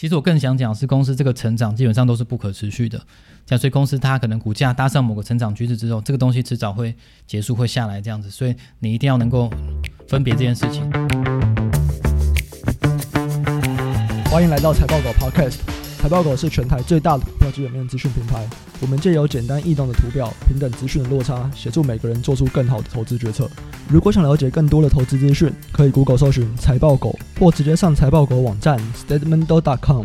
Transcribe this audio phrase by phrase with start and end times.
[0.00, 2.96] 其实我更想讲是公司这个成长基本上都是不可持续的，
[3.44, 6.94] 这样，所以公司它可能股价搭上某个成长趋势之后，这个东西迟早会
[7.26, 9.50] 结束会下来这样子，所以你一定要能够
[10.06, 10.88] 分别这件事情。
[14.26, 15.87] 欢迎来到财报狗 Podcast。
[16.00, 18.48] 财报狗是全台最大的股票基本面资讯平台。
[18.80, 23.50] 我们借由简单易懂的图表、平等资讯的落差，协助每个人做出更好的投资决策。
[23.90, 30.04] 如果想了解更多的投资资讯，可以 Google 搜寻财报狗，或直接上财报狗网站 statementdog.com。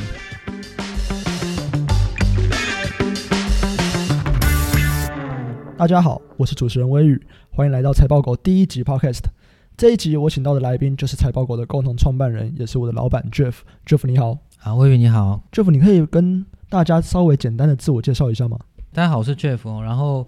[5.77, 9.25] 大家好，我是主持人威宇，欢迎来到财报狗第一集 Podcast。
[9.77, 13.53] 这一集我请到的来宾就是财报狗的共同创办人，也是我的老板 Jeff。
[13.85, 14.39] Jeff 你好。
[14.65, 18.57] 好，威宇你好，Jeff，你可以跟大家稍微简单的自我介绍一下吗？
[18.93, 20.25] 大家好，我是 Jeff，然后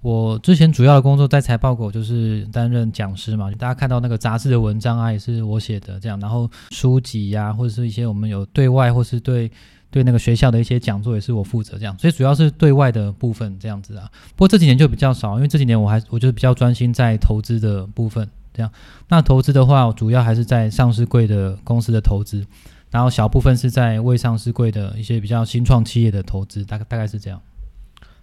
[0.00, 9.50] 我之前主要的工作在财报狗就是担任讲师嘛，大家看到那个杂志的文章啊，也是我写的这样，然后书籍呀、啊，或者是一些我们有对外或是对
[9.90, 14.08] 对那个学校的一些讲座，也是我负责这样，所以主要是对外的部分这样子啊。
[14.36, 18.70] 不过这几年就比较少，因为这几年我还我就比较专心在投资的部分这样。
[19.08, 22.46] 那投资的话，主要还是在上市贵的公司的投资。
[22.94, 27.40] 然后小部分是在未上市柜的一些比较新创企业的投资，大概大概是这样。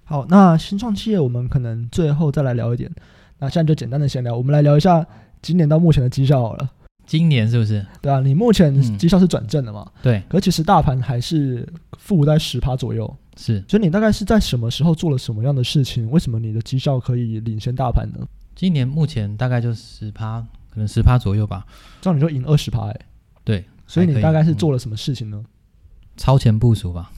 [0.05, 2.89] 好，那新创企业我们可能最后再来聊一点。
[3.39, 5.05] 那现在就简单的闲聊，我们来聊一下
[5.42, 6.69] 今年到目前的绩效好了。
[7.05, 7.86] 今年是不是？
[8.02, 9.86] 对啊，你目前绩效是转正的嘛？
[9.86, 10.23] 嗯、对。
[10.30, 13.14] 可其实大盘还是负在十趴左右。
[13.36, 13.61] 是。
[13.67, 16.09] 所以你大概是在什么时候做了什么样的事情？
[16.09, 18.25] 为什么你的绩效可以领先大盘呢？
[18.55, 21.66] 今年目前大概就十趴，可能十趴左右吧。
[21.99, 22.94] 这样你就赢二十趴哎。
[22.94, 23.05] 对。
[23.92, 25.44] 所以你大概是做了什么事情呢？
[26.16, 27.11] 超前部署吧，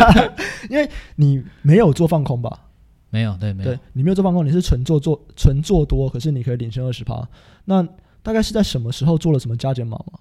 [0.70, 2.60] 因为你没有做放空吧？
[3.10, 3.70] 没有，对，没有。
[3.70, 7.28] 对，你没有做放空，你是纯做做纯做多，可是你可以领先二十趴。
[7.66, 7.86] 那
[8.22, 10.18] 大概是在什么时候做了什么加减码吗？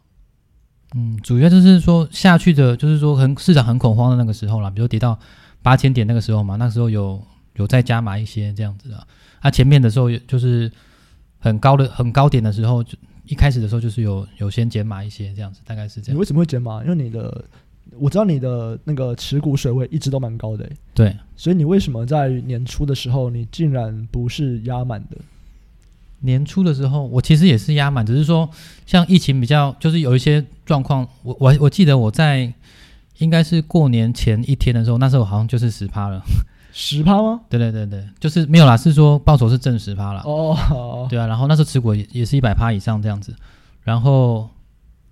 [0.95, 5.17] 嗯，主要就是说下去的，就是说很市场很恐慌的那个时候啦，比如跌到
[5.61, 7.21] 八千点那个时候嘛，那个时候有
[7.53, 9.07] 有再加码一些这样子的。
[9.39, 10.69] 啊，前面的时候就是
[11.39, 12.97] 很高的很高点的时候就。
[13.27, 16.15] 一开始的时候就是有有先减码一些这样子，大概是这样。
[16.15, 16.83] 你为什么会减码？
[16.83, 17.43] 因为你的
[17.97, 21.15] 我知道你的那个持股水位一直都蛮高的，欸，对。
[21.35, 25.17] 所以你为什么在年初的时候你竟然不是压满的？
[26.19, 28.49] 年初的时候我其实也是压满，只是说
[28.85, 32.51] 像疫情比较就是有一些状况，我我我记得我在
[33.19, 36.21] 应该是过年前一天的时候，那时候好像就是十趴了。
[36.77, 37.39] 十趴吗？
[37.49, 40.21] 对对对对，就是没有啦，是说报酬是正十趴啦。
[40.25, 41.09] 哦，oh.
[41.09, 43.33] 对啊，然后那时候持股也也是一百趴以上这样子，
[43.83, 44.49] 然后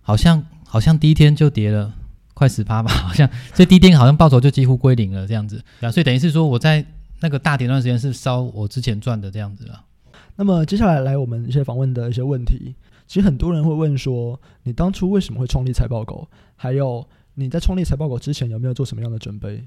[0.02, 1.94] 好像好像第一天就跌了
[2.34, 6.86] 快十趴吧， 好像所以第一天好像报酬就几乎归零了这样子，啊，所以等于是说我在
[7.22, 9.82] 那个大跌段时间是烧我之前赚的这样子了。
[10.36, 12.76] 那么接下来来我们一些访问的一些问题，
[13.08, 16.28] 其实很多人会问说，你当初为什么会创立财报狗？
[16.58, 19.64] 还有你在创立财报狗之前有没有做什么样的准备？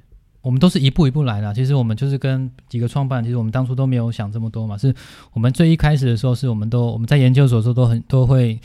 [0.47, 1.53] 我们都是一步一步来的。
[1.53, 4.79] 其实我们就是跟几个创办，其实我们当初都没有想这么多嘛。
[4.79, 4.95] 是
[5.33, 8.57] 我们最一开始的时候，是我们都我们在研究所的时候都很都会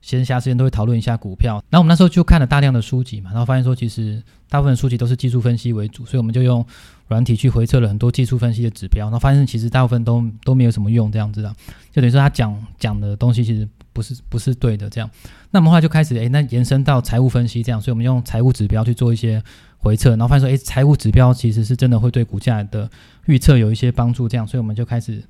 [0.00, 1.54] 闲暇时间都会讨论一下股票。
[1.70, 6.64] 然后我们那时候就看了大量的书籍嘛，然后发现说其实大部分书籍都是技术分析为主，所以我们就用
[7.08, 11.52] 软体去回测了很多技术分析的指标，然后发现其实大部分都都没有什么用，这样子的，
[11.90, 15.08] 就等于说他讲讲的东西其实不是不是对的这样。
[15.52, 19.42] 那我们后来就开始诶，那延伸到财务分析这样，所以我们用财务指标去做一些。
[19.84, 22.90] 回测，然后发现说，诶，财务指标其实是真的会对股价的
[23.26, 25.22] 预测有一些帮助，这样，所以我们就开始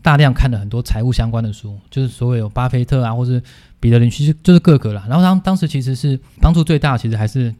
[0.00, 3.42] 大量看了很多财务相关的书，就是所有巴菲特啊，或是
[3.78, 5.04] 彼得林其实，就是各个啦。
[5.10, 7.54] 然后当当时其实是帮助最大，其实还是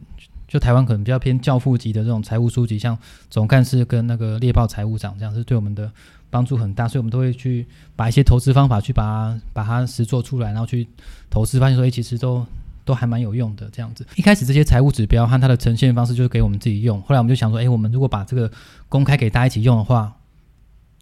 [0.46, 2.96] 就台湾可能比较偏教父级的这种财务书籍，像
[3.28, 5.92] 总干事跟那个猎豹财务长这样，是对我们的
[6.30, 7.66] 帮助很大，所以我们都会去
[7.96, 10.86] 把一些投资方法去把它把它实做出来，然后去
[11.28, 12.46] 投资，发现说，诶，其实都。
[12.88, 14.02] 都还蛮有用的，这样子。
[14.16, 16.98] 一开始这些财务指标和它的呈现方式就是给我们自己用。
[17.02, 18.50] 后来我们就想说，诶，我们如果把这个
[18.88, 20.10] 公开给大家一起用的话，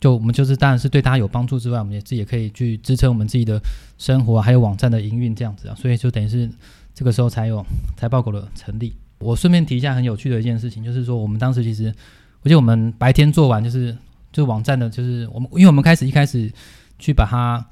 [0.01, 3.63] 就我们就是当然是对大家有帮助之外，我们也自己也可以去支撑我们自己的
[3.99, 5.77] 生活，还有网站的营运这样子啊。
[5.77, 6.51] 所以就等于是
[6.93, 7.65] 这个时候才有
[7.97, 8.93] 财报狗的成立。
[9.21, 11.95] 我顺便提一下很有趣的一件事情，就是说我们当时其实，
[12.43, 13.97] 而且我们白天做完就是
[14.37, 16.53] 就网站的，就是我们因为我们开始一开始
[16.99, 17.65] 去把它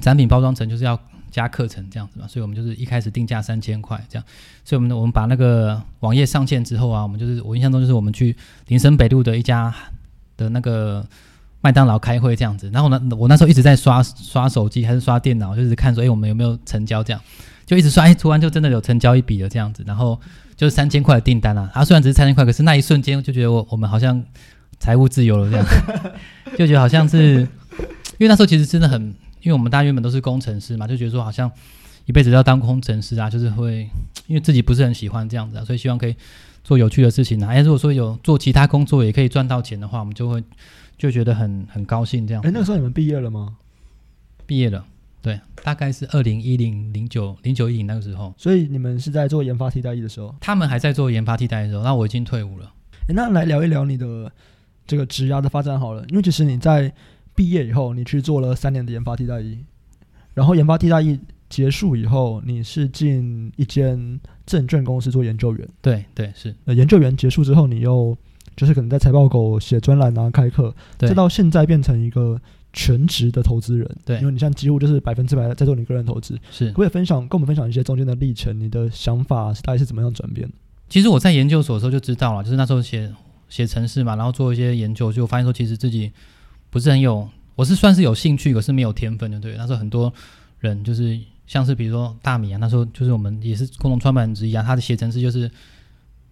[0.00, 0.98] 产品包装成就是要。
[1.30, 4.24] 加课程这样子嘛，所以我们就是一开始定价三千块这样，
[4.64, 8.36] 所以我们我们把那个网页上线之后啊，我们就是我印象中就是我们去
[8.66, 9.72] 林森北路的一家
[10.36, 11.06] 的那个
[11.60, 17.22] 麦当劳开会这样子，然后呢，我那时候一直在刷刷手机还是刷电脑，就是看说，哎，我们有没有成交这样，
[17.64, 20.20] 就一直刷，哎，突然就真的有成交一笔了这样子，然后
[20.56, 24.20] 就是三千块的订单啊，啊，虽然只是三千块，可是那一瞬间就觉得我我们好像
[24.80, 25.66] 财务自由了这样，
[26.58, 27.42] 就觉得好像是，
[28.18, 29.14] 因为那时候其实真的很。
[29.42, 31.50] 因为我们大家原本都是工程师嘛，就觉得说好像
[32.04, 33.88] 一辈子都要当工程师啊，就是会
[34.26, 36.14] 因为自己不是很喜欢这样子啊，所以希望可以
[36.62, 37.48] 做有趣的事情啊。
[37.48, 40.44] 哎，如果说有做其他工作也可以赚到钱的话，我们就会
[40.98, 42.42] 就觉得很很高兴这样。
[42.42, 43.56] 哎，那个时候你们毕业了吗？
[44.44, 44.84] 毕业了，
[45.22, 48.34] 对，大概是二零一零零九零九一零那个时候。
[48.36, 50.34] 所以你们是在做研发替代役的时候？
[50.38, 52.70] 他们还在做研发替代役的时候，那我已经退伍了。
[53.08, 54.30] 哎，那来聊一聊你的
[54.90, 56.92] 这个职涯的发展好了，因为其实你在
[57.32, 59.56] 毕业以后，你去做了三年的研发替代役，
[60.34, 61.16] 然后研发替代役
[61.48, 65.68] 结束以后，你是进一间证券公司做研究员。
[65.80, 66.52] 对对是。
[66.64, 68.18] 呃，研究员结束之后，你又
[68.56, 72.36] 就是可能在财报狗写专栏啊、开课，再到现在变成一个
[72.72, 73.88] 全职的投资人。
[74.04, 76.36] 对，因为你现在几乎就是百分之百在做你个人投资。
[76.50, 76.72] 是。
[76.72, 78.58] 可以分享跟我们分享一些中间的历程？
[78.58, 80.50] 你的想法是大概是怎么样转变？
[80.88, 83.08] 其实我在研究所的时候就知道了，就是那时候写
[83.50, 86.10] 写程式嘛，然后做一些研究，就发现说其实自己
[86.70, 89.38] 不是很有，我是算是有兴趣，可是没有天分的。
[89.38, 90.10] 对，那时候很多
[90.60, 91.20] 人就是。
[91.50, 95.50] 像是比如说大米啊，那时候就是我们也是共同创办人之一啊，他的写程式就是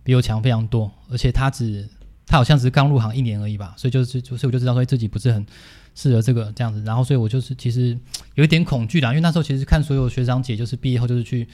[0.04, 1.84] 比我强非常多，而且他只
[2.24, 5.44] 他好像只是刚入行一年而已吧，所以就是就所以我就知道说自己不是很
[5.92, 7.98] 适合这个这样子，然后所以我就是其实
[8.36, 11.48] 有一点恐惧啦，因为那时候其实看所有学长姐就是毕业后就是去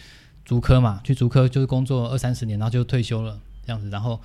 [0.45, 4.21] 竹科嘛，去竹科就是工作二三十年，然后就退休了这样子，然后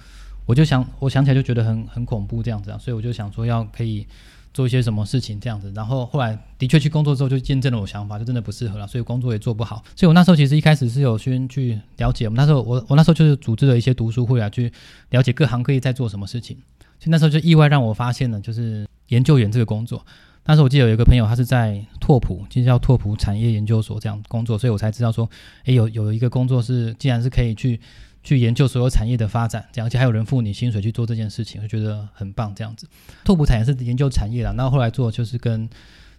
[0.50, 4.08] 我就想我想起来就觉得很很恐怖这样子啊，所以我就想说要可以。
[4.52, 9.84] 做一些什么事情这样子，然后后来的确去工作之后就见证了我想法，就真的不适合了，所以工作也做不好。
[9.96, 14.74] 所以我那时候其实一开始是有先去了解，我那时候我我那时候就是组织了一些读书会啊，去
[15.12, 16.58] 了解各行各业在做什么事情。
[17.00, 20.04] 所以那时候就意外让我发现了，就是研究员这个工作。
[20.46, 25.30] 那时候我记得有一个朋友，他是在拓普，其实叫拓普产业研究所这样工作，所以我才知道说，
[25.66, 27.80] 诶，有有一个工作是，既然是可以去。
[28.24, 32.54] 去研究所有产业的发展，这样而且还有人付你薪水去做这件事情，我觉得很棒。
[32.54, 32.88] 这样子，
[33.24, 35.68] 拓普产业是研究产业啦，然后后来做就是跟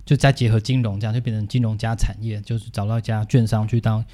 [0.04, 4.04] 就再结合金融，这样就变成金融加产业，就是找到一家券商去当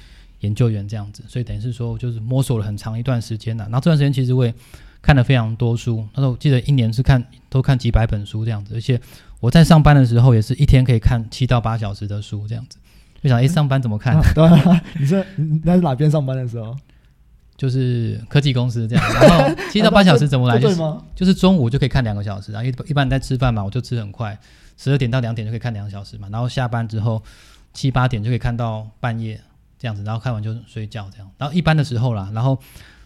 [0.41, 1.23] 研究员这样子。
[1.27, 3.63] 所以等于是说，就是摸索了很长一段时间了。
[3.65, 4.53] 然后这段时间其实我也
[5.01, 8.99] 看了非常多书，那时候我记得一年是看都看几百本书这样子，而且
[9.39, 12.77] 我在上班的时候也是一天可以看七到八小时的书这样子。
[13.23, 14.19] 就想，哎，上班怎么看？
[14.35, 14.47] 对、
[14.99, 16.75] 你是你那是哪边上班的时候？
[17.57, 20.59] 就是科技公司这样，然后 七到八小时怎么来？
[20.59, 20.77] 就是
[21.15, 24.37] 就是中午就可以看两个小时，然后一一般在吃饭嘛，我就吃很快，
[24.77, 27.21] 十二点到两点就可以看两个小时嘛，然后下班之后
[27.73, 29.41] 七八点就可以看到半夜
[29.79, 32.59] 这样子，然后看完就睡觉这样，然后一般的时候啦，然后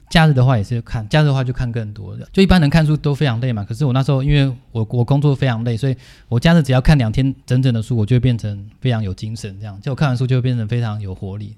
[0.09, 5.95] 假日的话也是看，假日的话就看更多的，就一般人看书都非常累嘛，可是我那时候因为我我工作非常累，所以
[6.27, 11.55] 我假日只要看两天整整的书，我就会变成非常有精神这样，就我看完书就会变成非常有活力，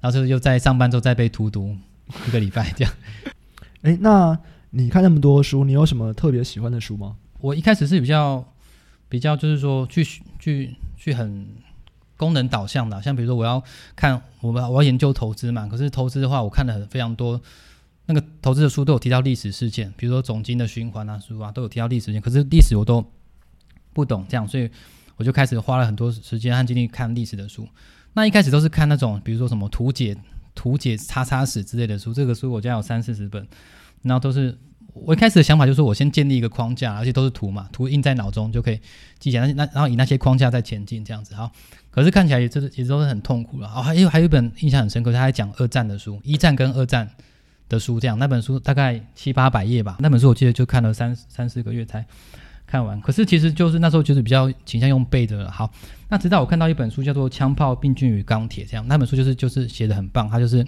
[0.00, 1.76] 然后就又在上班之后再被荼毒。
[2.28, 2.92] 一个礼拜这样，
[3.82, 4.38] 哎，那
[4.70, 7.16] 你看那么多书，你有什么特别喜欢的书吗？
[7.40, 8.44] 我一开始是比较
[9.08, 10.04] 比较，就是说去
[10.38, 11.46] 去去很
[12.16, 13.62] 功能导向的，像比如说我要
[13.96, 17.40] 看我们我要研究投资嘛，可是投资的话，我看了很非常多
[18.06, 23.04] 那个投资的书都有提到历史事件，比如说总经的循环啊书啊都有提到历史事件，可是历史我都
[23.92, 24.70] 不懂这样，所以
[25.16, 27.66] 我就开始花了很多时间和精力看历史的书。
[28.12, 30.16] 那一开始都是看那种比如说什么图解。
[30.56, 33.46] 图解叉叉史之类的书，这个书我家有三四十本，
[34.02, 34.58] 然后都是
[34.92, 38.80] 我一开始的想法就是我先建立一个框架，而且都是图嘛，图印在脑中就可以
[39.20, 41.52] 记起来，那然后以那些框架再前进这样子好，
[41.90, 43.68] 可是看起来也就是也都是很痛苦了。
[43.68, 47.08] 哦，还有还有一本印象很深刻，他还讲二战的书，一战跟二战
[47.68, 52.06] 的书这样，那本书大概七八百页吧，那本书我记得就看了三三四个月才
[52.66, 55.48] 看完，可是其实就是那时候就是比较倾向用背的。
[55.48, 55.70] 好，
[56.08, 60.66] 那直到我看到一本书叫做《枪炮、病菌与钢铁》这样，那本书就是就是写的很棒，它就是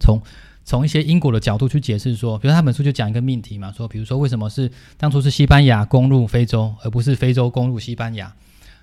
[0.00, 0.18] 从
[0.64, 8.34] 从一些因果的角度去解释说，比如他本书就讲一个命题嘛，说比如说为什么是当初是西班牙攻入非洲，而不是非洲攻入西班牙，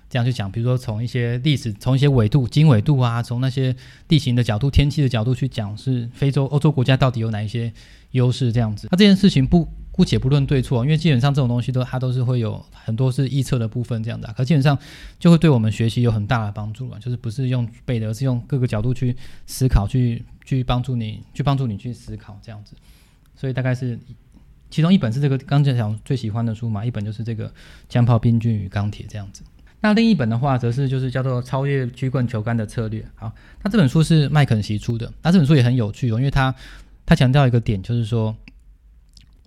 [0.08, 3.74] 这样去讲，比如说从一些历史、从一些纬度、经纬度啊，从那些
[4.06, 7.72] 地形的角度、天气的角度去讲，是非洲、欧洲国家到底有哪一些
[8.12, 8.86] 优势这样子。
[8.92, 9.68] 那这件事情不。
[10.00, 14.78] 姑且不论对错，因为基本上这种东西都它都是会有很多是预测的部分这样的，可基本上
[15.18, 19.14] 就会对我们学习有很大的帮助啊，就是不是用背的，而是用各个角度去
[19.44, 22.72] 思考，去去帮助你，去帮助你去思考这样子。
[23.36, 23.98] 所以大概是
[24.70, 27.46] 其中一本是这个刚才讲最喜欢的书嘛，一本就是这个
[27.90, 29.42] 《枪炮、病菌与钢铁》这样子。
[29.82, 33.02] 那另一本的话，则是就是叫做《超越曲棍球杆的策略》。
[33.16, 33.30] 好，
[33.62, 36.54] 那这本书是麦肯锡出的，那这本书也很有趣哦，因为它
[37.04, 38.34] 它强调一个点，就是说。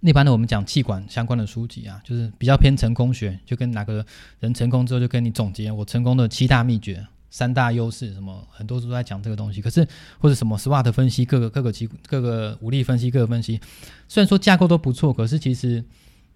[0.04, 4.06] 一般的我们讲气管相关的书籍啊，就是比较偏成功学，就跟哪个
[4.40, 9.62] 人成功之后就跟你总结我成功的七大秘诀、三大优势，什么很多都在讲这个东西。
[9.62, 9.88] 可是
[10.20, 13.62] 或者什么 SWOT 分析，各个各个机各个武力分析，各个分析，
[14.10, 15.82] 虽然说架构都不错，可是其实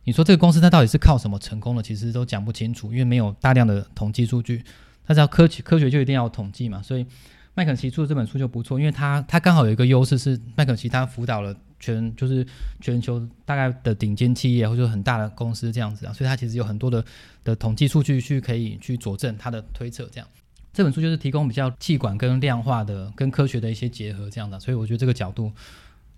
[0.05, 4.63] 你说这个公司它到底是靠什么成功的，其实都讲不清楚，因为没有大量的统计数据。
[5.05, 7.05] 它只要科学科学就一定要统计嘛，所以
[7.53, 12.45] 麦肯锡出的这本书就不错，因为他他刚好有一个优势是麦肯锡他辅导了全就是
[12.79, 17.03] 全球大概的顶尖企业或者很大的公司这样子啊，所以它其实有很多的
[17.43, 20.27] 的统计数据去可以去佐证它的推测这样。
[20.73, 25.51] 这本书就是提供比较气管跟量化的跟科学的一些结合这样的，所以我觉得这个角度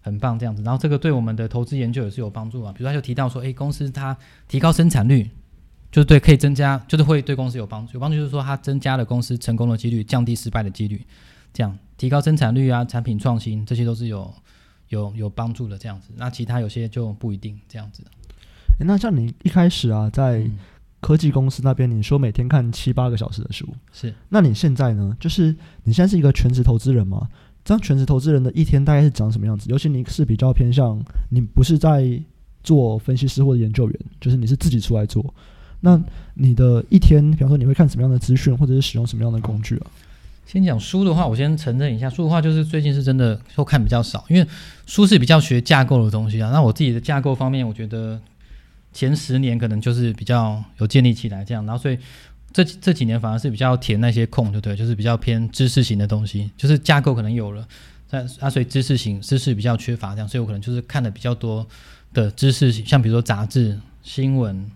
[0.02, 0.62] 很棒这样子。
[0.64, 4.16] 然后这个对我们的投资研究也是有帮助啊，比如他就提到说，诶，公司它
[4.48, 5.30] 提高生产率。
[5.92, 7.94] 就是对，可以增加，就是会对公司有帮助。
[7.96, 11.04] 有帮助就是说，它增加了公司成功的几率，降低失败的几率，
[11.52, 14.32] 这样提高生产率啊，产品创新，这些都是有
[14.90, 15.78] 有有帮助的。
[15.78, 18.04] 这样子，那其他有些就不一定这样子。
[18.80, 20.46] 诶，那像你一开始啊，在
[21.00, 24.14] 科技公司那边，你说每天看七八个小时的书，是？
[24.28, 25.16] 那你现在呢？
[25.20, 27.30] 就是你现在是一个全职投资人吗？
[27.64, 29.70] 这样全职投资人的一天大概是长什么样子？
[29.70, 32.22] 尤其你是比较偏向，你不是在
[32.64, 35.34] 做分析师或者研究员，就是你是自己出来做。
[35.82, 36.02] 那
[36.34, 39.88] 你的一天，比方说你会看什么样的资讯，或者是使用什么样的工具啊？
[40.52, 44.44] 先讲书的话，我先承认一下，书的话就是最近是真的说看比较少，因为
[44.88, 46.50] 书是比较学架构的东西啊。
[46.50, 48.20] 那我自己的架构方面，我觉得
[48.92, 52.00] 前十年可能就是比较有建立起来这样，然后所以
[52.52, 54.76] 这这几年反而是比较填那些空，对不对？
[54.76, 57.68] 就是比较偏知识型的东西，就是架构可能有了，
[58.10, 61.64] 但啊，所以知识型知识比较缺乏这样，所以我可能就是看的比较多
[62.12, 64.72] 的知识，像比如说杂志、新闻。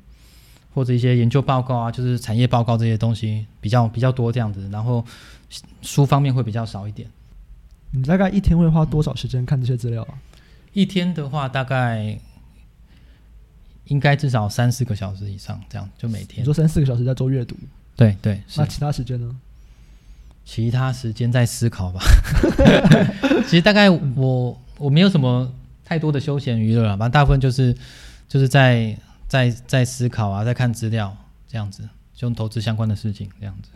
[0.75, 5.05] 或者一些研究报告啊，就是产业报告这些东西比较比较多这样子，然后
[5.81, 7.09] 书方面会比较少一点。
[7.91, 10.17] 你大概一天会花多少时间看这些资料啊？
[10.73, 12.17] 一天的话，大概
[13.85, 16.41] 应该至少三四个小时以上，这样就每天。
[16.41, 17.55] 你说三四个小时在做阅读？
[17.95, 18.41] 对对。
[18.55, 19.35] 那其他时间呢？
[20.45, 22.01] 其他时间在思考吧。
[23.47, 25.53] 其实大概我我没有什么
[25.85, 27.75] 太多的休闲娱乐了，反正大部分就是
[28.27, 28.97] 就是在。
[29.25, 31.17] 在在思考啊，在看资料
[31.47, 31.81] 这样子，
[32.13, 33.69] 就用投资相关的事情这样子。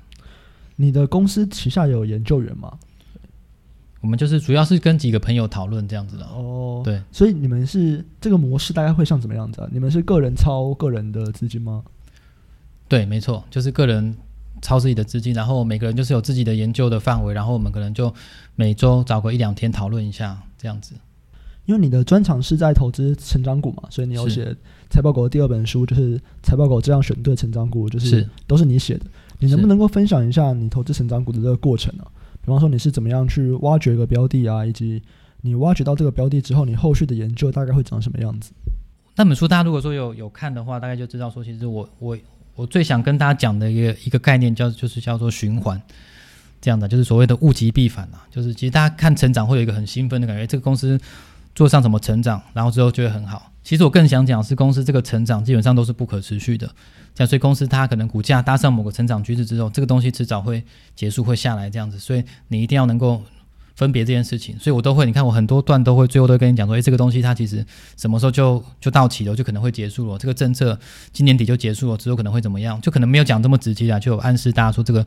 [0.78, 2.72] 你的公司旗下有研究员吗？
[4.00, 6.26] 我们就是主要是跟几个朋友讨论这样子的。
[6.26, 9.68] 哦，对，所以你们是这个模式大概会像怎么样子啊？
[9.72, 11.84] 你们是个人操个人的资金吗？
[12.88, 14.16] 对，没错，就是个人
[14.62, 18.14] 操自己的资金，然后每个人就是有自己的研究的范围，然后我们可能就
[18.56, 20.94] 每周找个一两天讨论一下这样子。
[21.66, 24.56] 因为你的专长是在投资成长股嘛，所以你有写
[24.90, 29.06] 财报狗的第二本书，就是财报狗这样选对成长股，就是都是你写的。
[29.40, 32.04] 你能不能够分享一下你投资成长股的这个过程呢？
[32.42, 35.02] 比方说你是怎么样去挖掘一个标的啊，以及
[35.42, 38.52] 你挖掘到这个标的之后，你后续的研究大概会长什么样子？
[39.16, 42.18] 那本书大家如果说有有看的话，大概就知道说，其实我我
[42.56, 45.82] 我最想跟大家讲的一个一个概念叫就是叫做循环，
[46.62, 51.00] 这样的就是所谓的物极必反啊，就是其实大家看成长会有一个很兴奋的感觉，这个公司。
[51.56, 53.52] 做上什么成长，然后之后就会很好。
[53.64, 56.70] 其实我更想讲是公司这个成长基本上都是不可持续的，
[57.18, 60.64] 像，所以公司它可能股价搭上某个成长趋势之后，这个东西迟早会
[60.96, 61.98] 结束会下来这样子。
[61.98, 63.24] 所以你一定要能够
[63.76, 64.58] 分别这件事情。
[64.60, 67.66] 所以我都会，你看我很多段都会最后都会跟你讲说，诶，这个东西它其实
[67.98, 70.18] 什么时候就就到期了，就可能会结束了。
[70.18, 70.80] 这个政策
[71.12, 75.06] 今年底就结束了，之后可能会怎么样，就可能没有讲这么直接啊，就有暗示大家说这个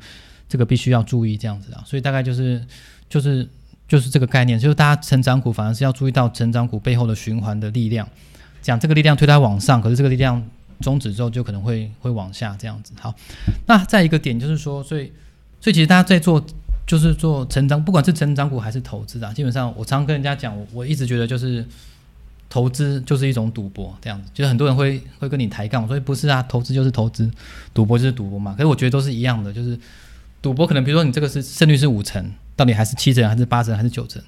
[0.49, 1.83] 这个必须要注意这样子啊。
[1.87, 2.64] 所以大概就是
[3.09, 3.49] 就是。
[3.90, 8.09] 就是这个概念，就是大家成长股反而是要注意到成长股背后的循环的力量，
[8.62, 10.40] 讲这个力量推它往上，可是这个力量
[10.80, 12.92] 终止之后就可能会会往下这样子。
[13.00, 13.14] 好，
[13.66, 15.12] 那再一个点就是说，所以
[15.60, 16.44] 所以其实大家在做
[16.87, 21.64] 就是做成长，不管是成长股还是投资啊，基本上我常跟人家讲，我我一直觉得就是
[22.49, 27.30] 投资就是一种赌博这样子，就是很多人会会跟你抬杠，所以不是啊，投资就是投资，
[27.72, 28.52] 赌博就是赌博嘛。
[28.52, 29.78] 可是我觉得都是一样的，就是
[30.42, 32.30] 赌博可能比如说你这个是胜率是五成。
[32.56, 34.22] 到底还是七成还是八成还是九成？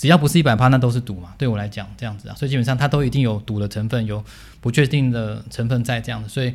[0.00, 1.34] 只要不是一百趴，那都是赌嘛。
[1.36, 4.24] 对我来讲，这样子啊，所以基本上它都一定有赌的成分，有
[4.62, 6.26] 不确定的成分在这样的。
[6.26, 6.54] 所以，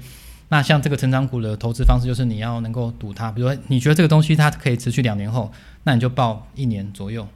[0.49, 3.31] 那像这个成长股的投资方式，就是你要能够赌它。
[3.31, 5.51] 比如说，你觉得这个东西它可以持续两年后，
[5.83, 7.27] 那你就报一年左右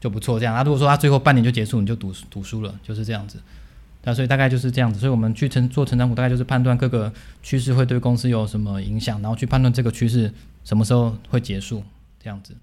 [0.00, 0.40] 就不错。
[0.40, 3.38] 这样啊，如果说它最后半年就结束，你就赌赌输了，就是这样子。
[4.02, 4.98] 那所以大概就是这样子。
[4.98, 7.12] 所以我们去成做成长股，大概就是判断各个
[7.44, 11.84] 趋势会对公司有什么影响，然后去判断这个趋势什么时候会结束，
[12.20, 12.56] 这样子。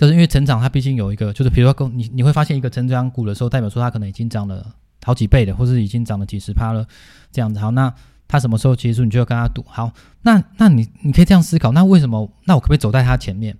[0.00, 6.88] 就是因为成长，它毕竟有一个，就是比如说，你你会发现一个成长股的时候，代表说它可能已经涨了好几倍的，或是已经涨了几十趴了，
[7.30, 7.60] 这样子。
[7.60, 7.92] 好，那
[8.26, 9.62] 它什么时候结束，你就要跟它赌。
[9.68, 9.92] 好，
[10.22, 12.32] 那那你你可以这样思考，那为什么？
[12.46, 13.54] 那我可不可以走在它前面？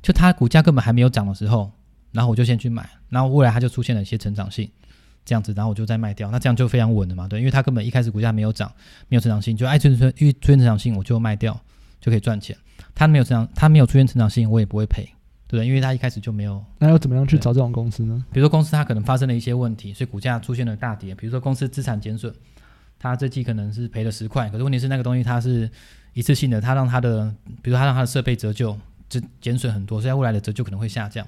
[0.00, 1.70] 就它股价根本还没有涨的时候，
[2.12, 4.70] 然后我就先去买，然后未来它就出现了一些成长性，
[5.26, 8.72] 这样子，然后我就再卖掉，那这样就非常稳了嘛，对，因为它根本一开始股价没有涨，
[9.08, 11.60] 没有成长性，就爱追追追追成长性，我就卖掉
[12.00, 12.56] 就可以赚钱。
[12.94, 15.06] 它没有成长，它没有出现成长性，我也不会赔。
[15.52, 16.64] 对，因为他一开始就没有。
[16.78, 18.24] 那要怎么样去找这种公司呢？
[18.32, 21.14] 比如说公司它可能发生了一些问题，所以股价出现了大跌。
[21.14, 22.34] 比如说公司资产减损，
[22.98, 25.70] 它这季可能是赔了十块，可是问题是那个东西它是
[26.14, 27.30] 一次性的，它让它的，
[27.60, 28.74] 比如说它让它的设备折旧
[29.10, 31.22] 减减损很多，所以未来的折旧可能会下降。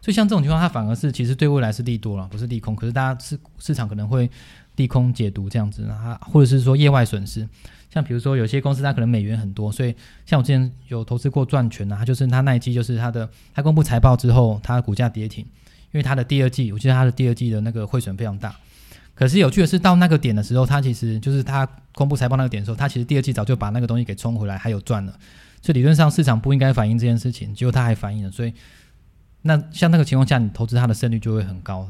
[0.00, 2.76] 所以像这种情况，它反而是其实对未来是利多了，不是利空。
[2.76, 4.30] 可是大家市市场可能会
[4.76, 7.48] 利空解读这样子，啊，或者是说业外损失。
[7.94, 9.94] 像比如说有些公司它可能美元很多，所以
[10.26, 15.44] 像我之前有投资过赚权啊，它就是它那一季就是它的它公布财报之后，它的股价跌停，
[15.92, 18.52] 因为它的第二季，我记得它的第二季的那个汇损非常大。
[19.14, 25.16] 可是有趣的是，到那个点的时候，它其实就是它公布财报那个点的时候，它其实第二季早就把那个东西给冲回来，还有赚了。
[25.62, 28.30] 所以理论上市场不应该反映这件事情，结果它还反映了。
[28.32, 28.52] 所以
[29.42, 31.88] 那像那个情况下，你投资它的胜率就会很高，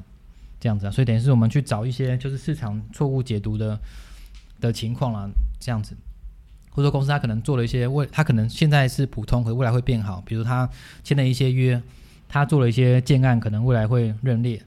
[0.60, 0.90] 这样子啊。
[0.90, 3.80] 所以等于是我们去找一些就是市场错误解读的。
[4.60, 5.28] 的情况啦，
[5.64, 5.96] 这样子，
[6.68, 10.22] 或者说公司它可能做了一些未，它可能现在是普通，可未来会变好。
[10.26, 10.68] 比如他
[11.02, 11.80] 签了一些约，
[12.28, 14.60] 他做了一些建案，可能未来会认列，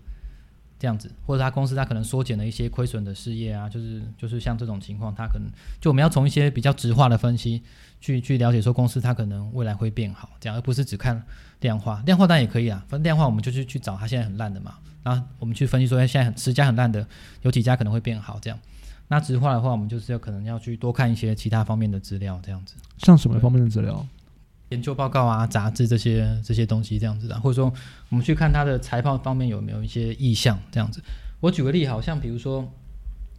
[0.79, 5.47] 这样子，或者他公司他可能缩减了一些亏损的事业啊，就是就是像这种情况，他可能
[5.79, 7.61] 就我们要从一些比较直化的分析
[8.01, 11.23] 去去了解说公司它可能未来会变好，这样而不是只看
[11.59, 17.07] 量化，量化当然也可以啊，反正量化我们就去去找它现在很烂的嘛，然后我们去分析说现在很十家很烂的
[17.43, 18.57] 有几家可能会变好这样。
[19.09, 22.75] 那直化的话，我们就是要可能要去多看一些其他方面的资料，这样子。
[22.97, 24.05] 像什么方面的资料？
[24.69, 27.39] 研究报告啊、杂志这些这些东西，这样子的。
[27.39, 27.71] 或者说，
[28.09, 31.01] 我们去看它的财报方面有没有一些意向，这样子。
[31.39, 32.69] 我举个例，好像比如说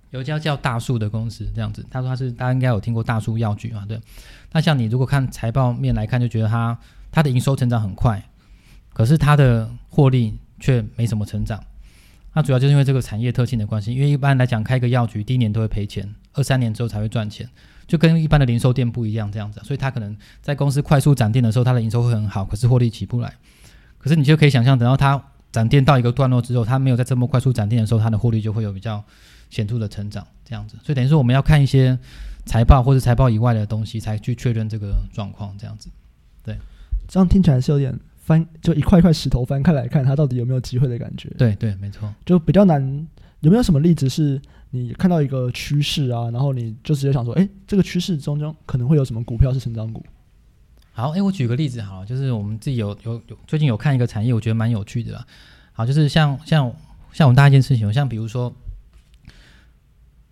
[0.09, 1.85] 有一家叫大树的公司，这样子。
[1.91, 3.85] 他说他是大家应该有听过大树药局嘛？
[3.87, 4.01] 对。
[4.53, 6.79] 那像你如果看财报面来看，就觉得它
[7.13, 8.27] 它的营收成长很快，
[8.95, 11.63] 可是它的获利却没什么成长。
[12.39, 17.51] 那主要就是因为这个产业特性的关系，因为一般来讲开个药局第一年都会赔钱，二三年之后才会赚钱，
[17.89, 23.35] 就跟一般的零售店不一样这样子，所以他可能在公司快速展店的时候，他的营收会很好，可是获利起不来。
[23.99, 29.03] 可是你就可以想象，等到他展店到一个段落之后，他没有在这么快速展店的时候，他的获利就会有比较
[29.51, 30.77] 显著的成长这样子。
[30.85, 31.99] 所以等于说我们要看一些
[32.47, 35.91] 财报或者财报以外的东西，才去确认这个状况这样子。
[36.45, 36.57] 对，
[37.09, 37.99] 这样听起来是有点。
[38.29, 41.31] 翻就一块一块石头翻开来看，它到底有没有机会的感觉？
[41.39, 43.09] 对对，没错，就比较难。
[43.41, 44.39] 有没有什么例子是
[44.71, 50.05] 你看到一个趋势啊，然后你就直接想说，哎，这个趋势中间可能会有什么股票是成长股？
[50.93, 55.25] 好，哎，我举个例子好了，就是我们自己有有有最近有看一个产业，我觉得蛮有趣的啦。
[55.73, 56.71] 好，就是像像
[57.13, 58.53] 像我们大家一件事情，像比如说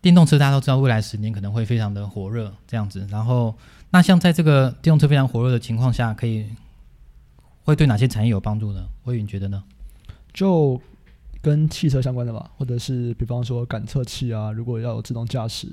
[0.03, 3.07] 电动车，大家都知道未来十年可能会非常的火热这样子。
[3.09, 3.57] 然后
[3.91, 6.45] 那像在这个电动车非常火热的情况下，可以。
[7.67, 8.87] 会对哪些产业有帮助呢？
[9.05, 9.63] 魏云觉得呢？
[10.33, 10.81] 就
[11.43, 15.69] 跟汽车相关的吧，或者是比方说感测器啊，如果要有自动驾驶，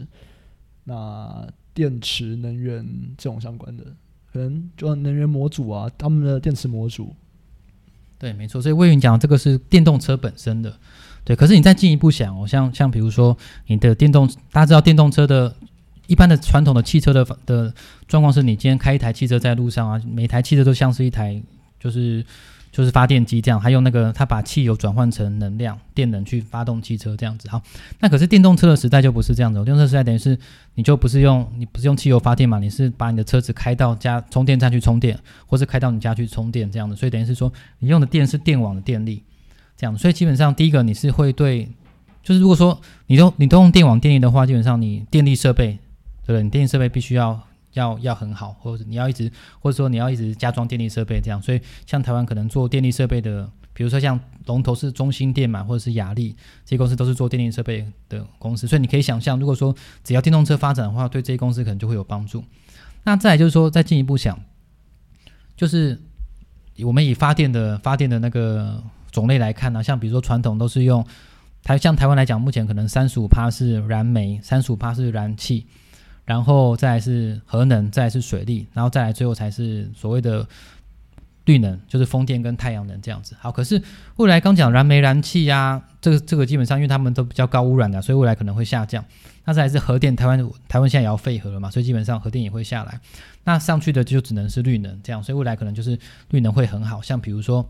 [0.86, 2.84] 那电池能源
[3.16, 3.84] 这种相关的，
[4.32, 7.14] 可能就能源模组啊，他们的电池模组。
[8.18, 8.60] 对，没错。
[8.60, 10.76] 所以魏云讲这个是电动车本身的，
[11.24, 11.36] 对。
[11.36, 15.56] 可是你再进一步想哦，像像比如说你的电动，大家知道电动车的，
[16.08, 17.72] 一般的传统的汽车的的
[18.08, 21.40] 状况是你今天开一台汽车在路上啊，每台汽车都像是一台。
[21.84, 22.24] 就是
[22.72, 27.50] 就是发电机这样，还有那个它把汽油转换成能量电能去发动汽车这样子。
[27.50, 27.62] 好，
[28.00, 29.60] 那可是电动车的时代就不是这样子。
[29.66, 30.38] 电动车时代等于是
[30.76, 36.96] 你就不是用你不是用汽油发电嘛，你是把你的车子开到家充电站去充电，或是开到你家去充电这样的。
[36.96, 39.22] 所以等于是说你用的电是电网的电力
[39.76, 39.98] 这样。
[39.98, 41.68] 所以基本上第一个你是会对，
[42.24, 45.78] 就是如果说你都你都用电网电力的话，基本上你电力设备
[46.26, 46.42] 对？
[46.42, 47.40] 你电力设备必须要。
[47.74, 62.44] 要要很好，或者你要一直，或者说你要一直加装电力设备这样，所以像台湾可能做电力设备的，比如说像龙头是中兴电嘛，或者是亚力这些公司都是做电力设备的公司，所以你可以想象，如果说只要电动车发展的话，对这些公司可能就会有帮助。
[63.04, 64.40] 那再就是说，再进一步想，
[65.58, 66.00] 就是
[66.84, 68.82] 我们以发电的发电的那个
[69.12, 71.06] 种类来看呢、像比如说传统都是用
[71.64, 75.66] 台，像台湾来讲，目前可能三十五趴是燃煤，三十五趴是燃气。
[76.26, 80.48] 然后再来是核能，再来是水利，然后再来最后才是所谓的
[81.46, 83.36] 绿能，就是风电跟太阳能这样子。
[83.40, 83.82] 好，可是
[84.16, 89.04] 未来刚讲燃煤、燃气呀、啊，这个这个基本上因为他们都比较高污染的，所以未来可能会下降。
[89.44, 92.98] 那再来是核电，台湾台湾现在也要废核了嘛，所以基本上核电也会下来。
[93.44, 97.70] 那上去的就只能是绿能这样，所以未来可能就是绿能会很好，像比如说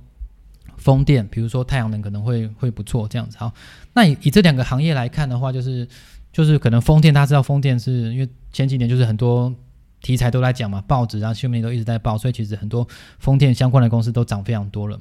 [0.77, 3.35] 风电，比如说太阳能可能会会不错这样子。
[3.39, 3.51] 好，
[3.93, 5.87] 那以以这两个行业来看的话，就是。
[6.33, 9.53] 就是可能风电，大家知道风电是因为前几年就是很多
[10.01, 12.85] 题材都在讲嘛，报纸啊、新闻都一直在报，所以其实很多
[13.19, 14.99] 风电相关的公司都涨非常多了。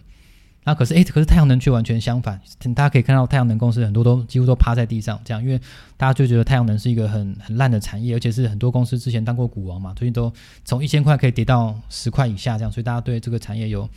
[0.64, 2.40] 那可是诶，可是太阳能却完全相反，
[2.76, 5.58] 大家可以看到太阳能公司很多都几乎都趴在地上这样，因为
[5.96, 10.32] 大家就觉得太阳能是一个很很烂的产业，而且是很多公司之前当过股王嘛，最近都
[10.64, 13.88] 从一千块可以跌到十块以下这样，所以大家对这个产业有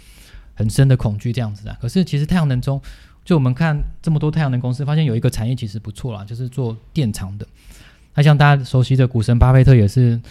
[0.56, 1.78] 很深的恐惧这样子啊。
[1.80, 2.82] 可是其实太阳能中，
[3.26, 7.48] 就我们看这么多太阳能公司，发现有一个产业其实不错啦，就是做电厂的。
[8.14, 10.22] 那像大家熟悉的股神巴菲特也是，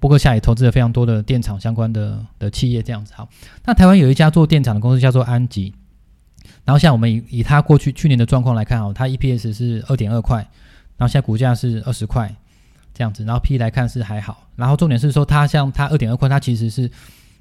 [0.00, 3.14] 波克夏也投资了非常多的电厂相关的的企业这样子。
[3.14, 3.28] 好，
[3.64, 5.72] 那台湾有一家做电厂的公司叫做安吉，
[6.64, 10.38] 然后像我们以以它过去去年的状况来看，哦，它 EPS 是二点二块，
[10.96, 12.34] 然后现在股价是二十块
[12.92, 16.90] 这样子，然后 P 来看是还好，然后重点是说它像它二点二块，它其实是。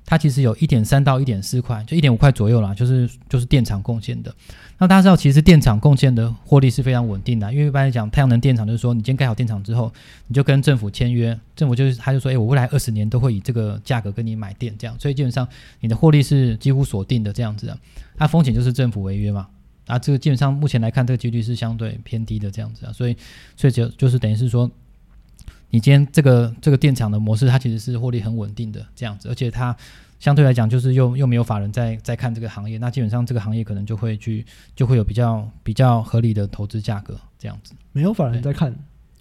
[0.10, 4.34] 它其实有一点三到一点四块，就一点五块左右啦，就是就是电厂贡献的。
[4.80, 9.93] 那大家知道，其实电厂贡献的获利是非常稳定的，因为一般来讲，太阳能电厂就是说，你今天盖好电厂之后，
[10.26, 15.48] 你就跟政府签约，政府就是他就说，哎，我未来二十年都会以这个价格跟你买电，这样，所以基本上
[15.80, 17.78] 你的获利是几乎锁定的这样子啊。
[18.17, 19.48] 它风险就是政府违约嘛，
[19.86, 23.15] 啊，这个基本上目前来看，这个几率是相对偏低的这样子啊，所以
[23.56, 24.67] 所以就就是等于是说。
[25.71, 29.75] 你今天这个这个电厂的模式，它其实是获利很稳定的这样子，而且它
[30.19, 37.73] 相对来讲就是又又没有法人在在看这个行业，那基本上这个行业可能就会去就会有比较比较合理的投资价格这样子。
[37.91, 38.75] 没有法人在看，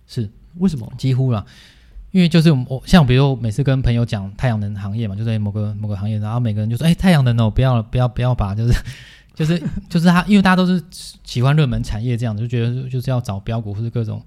[0.06, 0.90] 是为什么？
[0.96, 1.44] 几乎啦，
[2.12, 8.74] 因为就是我像比如每次跟朋友讲太阳能行业嘛，就在某个某个行业，然后每个人就说：“哎，太阳能哦，不要不要不要把就是
[9.34, 10.82] 就是就是他，因为大家都是
[11.22, 14.22] 喜欢热门产业这样子，就觉得就是要找标股或者各种。”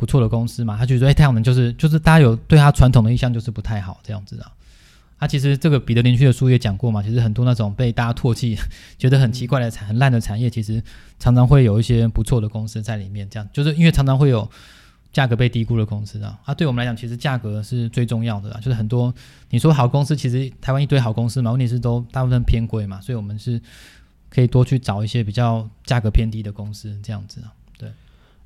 [0.00, 4.50] 不错的公司嘛，他就说：“哎，太阳能就是就是大家有对他传统的印象就是不太好这样子啊。”
[5.20, 8.56] 他其实这个彼得林区的书也讲过嘛，其实很多那种被大家唾弃、
[8.96, 10.82] 觉得很奇怪的产、很烂的产业，其实
[11.18, 13.28] 常常会有一些不错的公司在里面。
[13.28, 14.50] 这样就是因为常常会有
[15.12, 16.38] 价格被低估的公司啊。
[16.46, 18.58] 啊，对我们来讲，其实价格是最重要的啦。
[18.62, 19.14] 就是很多
[19.50, 23.60] 你说好公司，其实台湾一堆好公司嘛，问题是都大部分偏贵嘛，所以我们是
[24.30, 27.52] 可以多去找一些比较价格偏低的公司这样子啊。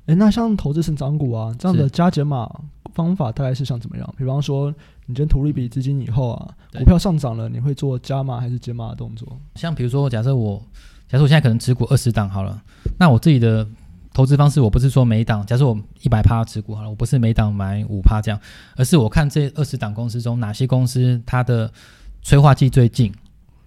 [0.07, 2.49] 诶，那像投资成长股啊，这样的加减码
[2.93, 4.15] 方法大概是像怎么样？
[4.17, 4.69] 比方说，
[5.07, 9.27] 你今天投入一笔资金以后啊，股票上涨了，你会做加码还是减码的动作？
[9.55, 10.61] 像比如说，假设我，
[11.09, 12.61] 假设我现在可能持股二十档好了，
[12.99, 13.67] 那我自己的
[14.13, 18.39] 投资方式，我不是说每档，假设我一百趴持股好了，我不是每档买五趴这样，
[18.75, 21.71] 而是我看这二十档公司中哪些公司它的
[22.21, 23.11] 催化剂最近，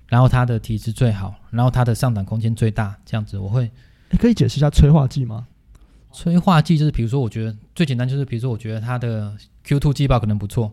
[0.06, 3.68] 然后它的体质最好，然后它的上涨空间最大，这样子我会。
[4.10, 5.46] 你可以解释一下催化剂吗？
[6.12, 10.72] 催化剂就是，比如说，我觉得最简单就是，比如说，我觉得它的 Q2 季报可能不错，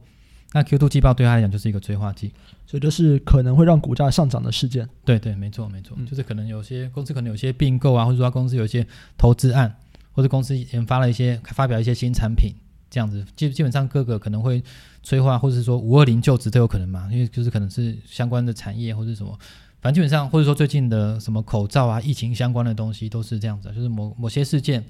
[0.54, 2.32] 那 Q2 季报对他来讲就是一个催化剂，
[2.66, 4.88] 所以就是可能会让股价上涨的事件。
[5.04, 9.76] 对对，没错没错，嗯、就是可能有些公司可能有些并购啊，或者说公司有一些投资案，
[10.14, 12.54] 或者公司研发了一些发表一些新产品，
[12.90, 14.64] 这样子基基本上各个可能会
[15.04, 19.38] 催化，或者是说五二零就职都有可能嘛，因为就是可能是相关的产业或者什么，
[19.82, 24.82] 反正基本上或者说最近的什么口罩啊、疫情相关的东西都是这样子，就是某某些事件。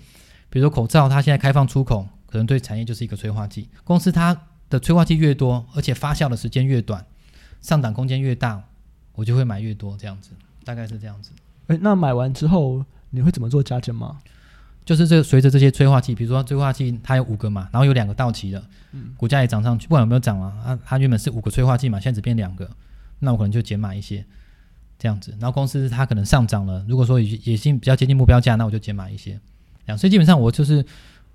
[0.55, 3.67] 比如说口罩，它现在开放出口，可能对产业就是一个催化剂。
[3.83, 4.33] 公司它
[4.69, 7.05] 的催化剂越多，而且发酵的时间越短，
[7.59, 8.63] 上涨空间越大，
[9.15, 10.29] 我就会买越多，这样子，
[10.63, 11.31] 大概是这样子。
[11.67, 14.17] 诶，那买完之后你会怎么做加减吗？
[14.85, 18.63] 就是这随着这些催化剂，比如说催化剂它有五个嘛，然后有两个到期了，
[18.93, 22.69] 嗯，股价也涨上去，不管有没有涨啊，它它原本是五个催化剂嘛，现在只变两个，
[23.19, 24.25] 那我可能就减码一些，
[24.97, 25.31] 这样子。
[25.37, 29.37] 然后公司它可能上涨了，如果说已已经比较接近目标价，那我就减码一些。
[29.97, 30.85] 所以基本上我就是，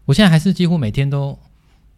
[0.06, 1.38] 我现在还是几乎每天都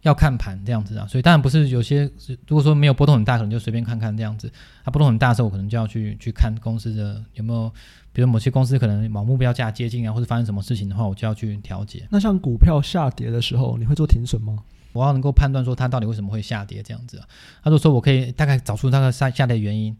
[0.01, 1.07] 要看盘这样子啊。
[1.07, 2.03] 所以当然不是有些，
[2.47, 4.51] 如果说没有波动很大，可能就随便看看这样子。
[4.83, 7.71] 它波动很大的时候，我可能就要去去看公司的有没有，
[8.11, 12.05] 比如某些公司可能往目标价接近啊，或者发生什么事情的话，我就要去调节。
[12.11, 14.59] 那像股票下跌的时候，你会做停损吗？
[14.91, 17.25] 我要能够判断说它到底为什么会下跌这样子啊。
[17.63, 19.97] 他就说我可以大概找出那个下下跌原因，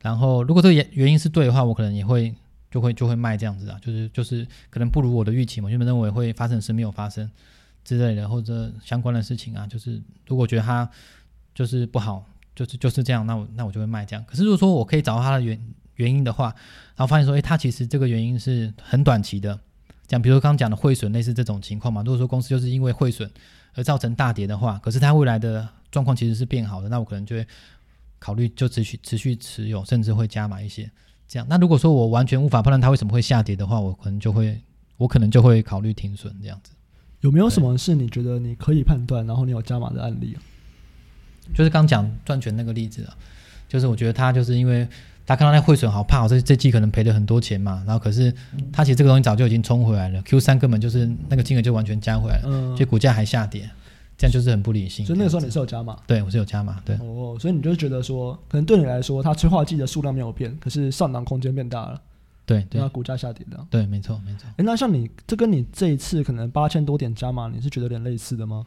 [0.00, 2.34] 然后如果这个原原因是对的话，我可能也会。
[2.72, 7.30] 就会就会卖这样子啊，就是就是可能不如我的预期嘛，原本认为会发生的事没有发生
[7.84, 10.88] 之类的，或者相关的事情啊，就是如果觉得它
[11.54, 12.24] 就是不好，
[12.56, 14.24] 就是就是这样，那我那我就会卖这样。
[14.26, 15.60] 可是如果说我可以找到它的原
[15.96, 16.46] 原因的话，
[16.96, 19.60] 然后发现说，诶，它其实这个原因是很短期的，
[20.06, 23.30] 讲比如刚刚讲的汇损类似这种情况嘛，如果说公司就是因为汇损
[23.74, 27.46] 而造成大跌的话，可是它未来的状况其实是变好的，那我可能就会
[28.18, 30.90] 考虑就持续持续持有，甚至会加码一些。
[31.32, 34.60] 这样，那如果说我完全无法判断它为什么会下跌的话，我可能就会，
[34.98, 36.72] 我可能就会考虑停损这样子。
[37.20, 40.38] 有没有什么是你觉得你可以判断，然后你有加码的案例啊？
[41.54, 43.16] 就是刚讲赚钱那个例子啊，
[43.66, 44.86] 就是我觉得他就是因为
[45.26, 48.30] 他看到那汇损好怕，我这这季可能赔了很多钱嘛，然后可是
[48.70, 53.70] 他其实这个东西早就已经冲回来了，Q 三根本就是那个金额就完全加回来了，嗯，所以股价还下跌。
[54.16, 55.04] 这样就是很不理性。
[55.04, 55.98] 所以那个时候你是有加码？
[56.06, 56.80] 对，我是有加码。
[56.84, 56.96] 对。
[56.96, 62.00] 哦，所以你就觉得说，可能对你来说，它催化剂的数量没有变，可是上涨空间变大了。
[62.44, 62.80] 对对。
[62.80, 63.66] 那股价下跌的。
[63.70, 64.48] 对，没错没错。
[64.56, 68.66] 哎，那像你这跟你这一次可能八千多点加码，你是觉得有点类似的吗？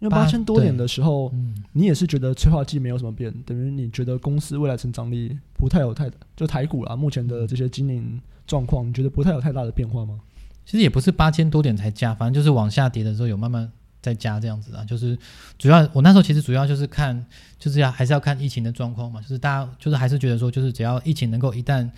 [0.00, 10.18] 因为八千多点的时候，嗯，你也是觉得催化剂没有什么变，等于你觉得公司未来成长力不太有太，就台股啦，目前的这些经营状况，你觉得不太有太大的变化吗？
[10.64, 13.70] 其实也不是八千多点才加，反正就是往下跌的时候有慢慢
[14.00, 15.16] 再加这样子啊，就是
[15.58, 17.24] 主要我那时候其实主要就是看，
[17.58, 21.88] 就是要还是要看疫情的状况嘛，就是大家就是还是觉得说，就是只要疫情能够一旦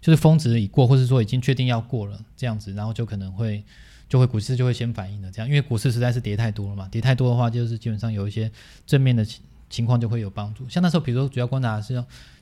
[0.00, 3.62] 就是峰值已过，或是说已经确定要过了这样子，然后就可能会
[4.08, 8.50] 就会股市就会先反应了这样，因为股市实在是跌太多了嘛，跌太多的话就是基本上有一些
[8.86, 10.68] 正面的情情况就会有帮助。
[10.68, 11.94] 像那时候比如说主要观察是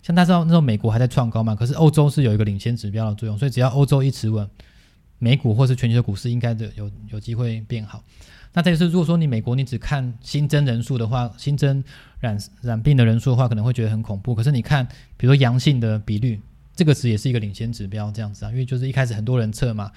[0.03, 4.49] 像那时候那时候美国还在创高嘛，可是欧洲是有一个领先指标的作用，所以只要欧洲一持稳，
[5.19, 8.03] 美股或是全球的股市应该的有有机会变好。
[8.53, 11.85] 那这个是，如果说你美国你只看新增人数的话，新增
[12.19, 14.35] 染染病的人数的话，可能会觉得很恐怖。
[14.35, 16.41] 可是你看，比如说阳性的比率，
[16.75, 19.93] 这个值也是一个领先指标，这样子啊，因为就是一开始很多人测嘛，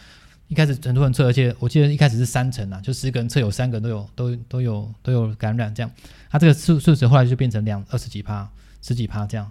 [0.48, 5.92] 一开始很多人测，而且我记得一开始是三成啊，就十个人测有三个人都有都都有都有感染这样，
[6.30, 8.48] 它这个数数值后来就变成两二十几趴、
[8.82, 9.50] 十几趴这样。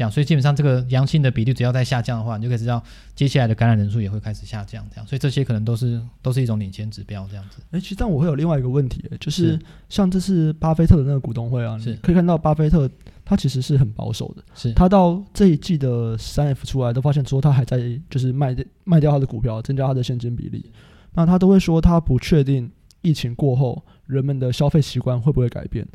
[0.00, 2.82] 这样，所以基本上这个阳性的比率只要在下降的话，你就可以知道
[3.14, 4.82] 接下来的感染人数也会开始下降。
[4.88, 7.28] 这样，所以这些可能都是都是一种领先指标。
[7.28, 7.60] 这样子。
[7.72, 9.60] 诶，其实但我会有另外一个问题，就是
[9.90, 12.90] 像这次巴菲特的那个股东会啊，是可以看到巴菲特
[13.26, 14.42] 他其实是很保守的。
[14.54, 20.72] 是，他到这一季的三 F 出来都发现说他还在就是卖卖掉他的股票，增加他的现金比例。
[21.12, 22.70] 那他都会说他不确定
[23.02, 25.86] 疫情过后人们的消费习惯会不会改变，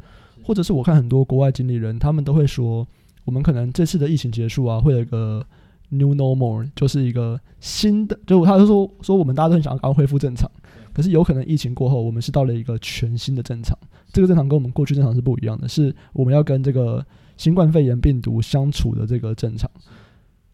[0.43, 2.87] 或者是我看很多国外经理人他们都会说。
[3.25, 5.45] 我们可能这次的疫情结束啊，会有一个
[5.89, 10.49] new normal，就是一个新的，就他就说说我们大家都很想要赶快恢复正常，
[10.93, 13.77] 可是有可能疫情过后，我们是到了一个全新的正常。
[14.13, 19.69] 这个正常跟我们过去正常是不一样的，是我们要跟这个新冠肺炎病毒相处的这个正常。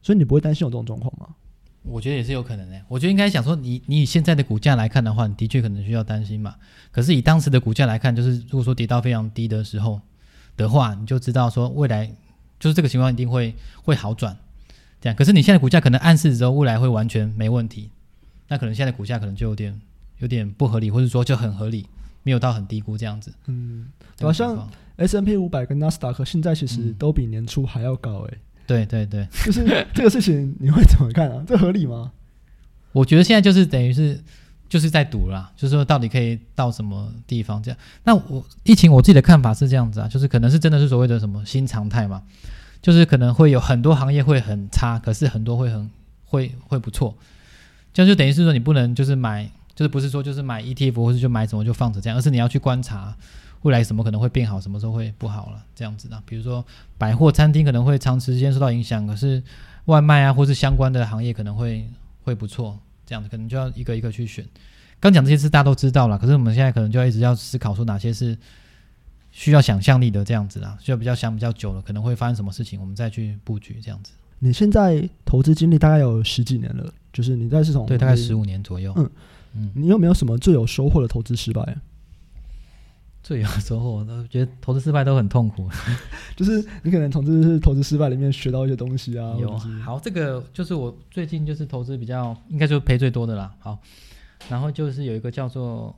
[0.02, 1.28] 所以你不会担心有这种状况吗？
[1.84, 2.82] 我觉得也是有可能的。
[2.88, 6.56] 我觉得应该想说你，你你以现在的股价来看的话，你的确可能需要担心嘛。
[6.92, 10.00] 可是以当时的股价来看，就是如果说跌到非常低的时候
[10.56, 12.16] 的话，你就知道说未来。
[12.62, 14.38] 就是这个情况一定会会好转，
[15.02, 15.16] 这样。
[15.18, 17.90] 可是你现在股价可能暗示之后未来会完全没问题，
[18.48, 19.82] 那可能现在股价可能就有点
[20.20, 21.88] 有点不合理，或者说就很合理，
[22.24, 23.34] 没有到很低估这样子。
[23.48, 23.88] 嗯，
[24.22, 28.40] 好像 S&P 五百跟纳斯达克现在其实都比年初还要高诶、欸嗯。
[28.68, 31.44] 对对对，就是这个事情你会怎么看啊？
[31.46, 32.12] 这合理吗？
[32.94, 34.24] 我觉得现在就是等于是。
[34.72, 37.78] 就是在赌啦，就是说到底可以到什么地方这样。
[38.06, 42.24] 那我疫情我自己的看法是这样子啊，就是可能是真的是所谓的什么新常态嘛，
[42.82, 45.92] 就是可能会有很多行业会很差，可是很多会很
[46.24, 47.14] 会会不错。
[47.94, 49.44] 这样就等于是说你不能就是买，
[49.76, 53.14] 就是不是说就是买 ETF 或者就买什么就放着这样，而是你要去观察
[53.64, 56.24] 未来什么可能会变好，什么时候会不好了这样子的。
[56.26, 56.66] 比如说
[56.98, 59.44] 百货餐厅可能会长时间受到影响，可是
[59.86, 61.86] 外卖啊或是相关的行业可能会
[62.24, 62.80] 会不错。
[63.12, 64.46] 这样子可能就要一个一个去选。
[65.02, 68.38] 刚讲这些事大家都知道了，可是我们现在可能就要一直要思考说哪些是
[69.32, 74.14] 需要想象力的这样子啊，需要比较想比较久了，可能会发生什么事情，我们再去布局这样子。
[74.40, 78.94] 你现在投资经历大概有十几年了，就是你在市场对大概十五年左右。
[78.96, 79.10] 嗯
[79.56, 81.78] 嗯，你有没有什么最有收获的投资失败？
[83.24, 85.70] 最有收获，我都觉得投资失败都很痛苦。
[86.36, 89.36] 就是你可能从这次投资失败里面学到一些东西啊。
[89.40, 93.54] 有好，这个就是我最近就是投资比较应该就是赔最多的啦。
[93.60, 93.78] 好，
[94.50, 95.96] 然后就是有一个叫做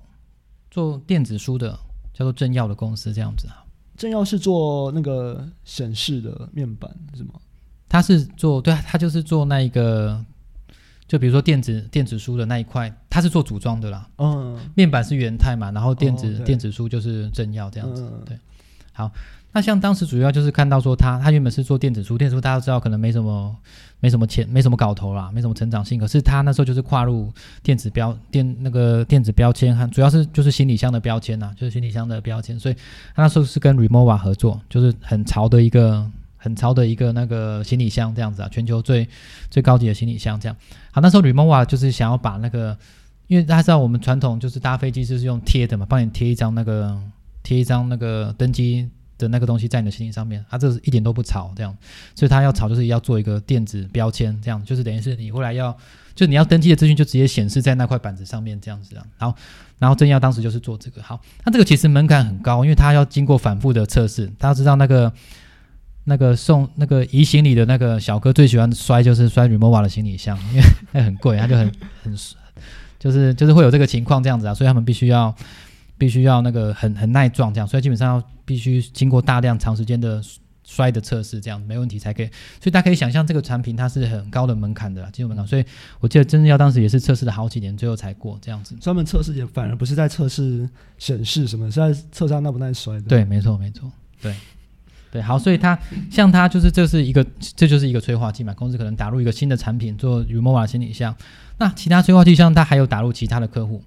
[0.70, 1.72] 做电子书的，
[2.14, 3.64] 叫做正耀的公司这样子啊。
[3.96, 7.36] 正耀是做那个显示的面板是吗？
[7.88, 10.24] 他是做对啊，他就是做那一个。
[11.08, 14.08] 就比如说电子电子书的那一块，它是做组装的啦。
[14.18, 18.02] 嗯，面板是元太嘛，然后电子、哦、电子书就是正耀这样子。
[18.02, 18.38] 嗯、对，
[18.94, 19.12] 好，
[19.52, 23.56] 那像当时主要就是看到说他他原本是做电子书，电子书大家都知道可能没什么
[24.00, 26.00] 没什么钱，没什么搞头啦，没什么成长性。
[26.00, 32.60] 可是他那时候就是跨入电子标电那个电子标签，和主要是就是行李箱的标签呐，就是行李箱的标签。
[32.60, 32.76] 所以
[33.14, 36.10] 他那时候是跟 Remova 合作，就是很潮的一个。
[36.44, 39.08] 很潮的一个那个行李箱这样子啊，全球最
[39.50, 40.56] 最高级的行李箱这样。
[40.92, 42.78] 好，那时候 Rimowa 就是想要把那个，
[43.28, 47.00] 因为大家知道我们传统就是搭飞机就是用贴的嘛，帮你贴一张那个
[47.44, 51.74] 贴一张那个登机的那个东西在你的行李上面，它、这是一点都不潮这样。
[52.14, 55.74] 所以它要潮就是要做一个电子标签这样，就是等于是你后来要
[56.14, 59.06] 就你要登机的资讯就直接显示在那块板子上面这样子啊。
[59.18, 59.36] 好，
[59.80, 61.02] 然后正耀当时就是做这个。
[61.02, 65.14] 好，那这个其实门槛很高，因为它要经过反复的测试，大家知道那个。
[66.06, 71.72] 那个送那个移行李的那个小哥最喜欢摔，就是摔 Remova 的行李箱，因为那很贵，他就很
[72.04, 72.16] 很
[73.00, 75.34] 就是就是会有这个情况这样子啊，所以他们必须要
[75.98, 80.22] 必须要那个很很耐撞这样，所以基本上要必须经过大量长时间的
[80.66, 82.26] 摔的测试，这样没问题才可以。
[82.26, 85.66] 所以大家可以想象这个产品它是很高的门槛的技术门槛，所以
[86.00, 88.76] 我记得真正要当时也是测试了好几年，最后才过这样子。
[88.76, 93.02] 专门测试也反而不是在测试显示什么，是在测试它耐不耐摔的。
[93.02, 94.34] 对，没错没错，对。
[95.14, 95.78] 对，好，所以它
[96.10, 97.24] 像它就是这是一个，
[97.56, 98.52] 这就是一个催化剂嘛。
[98.56, 101.16] 公司可能打入一个新的产品做 Rimowa 行李箱，
[101.60, 103.84] 那其他催化剂像它还有打入其他的客户，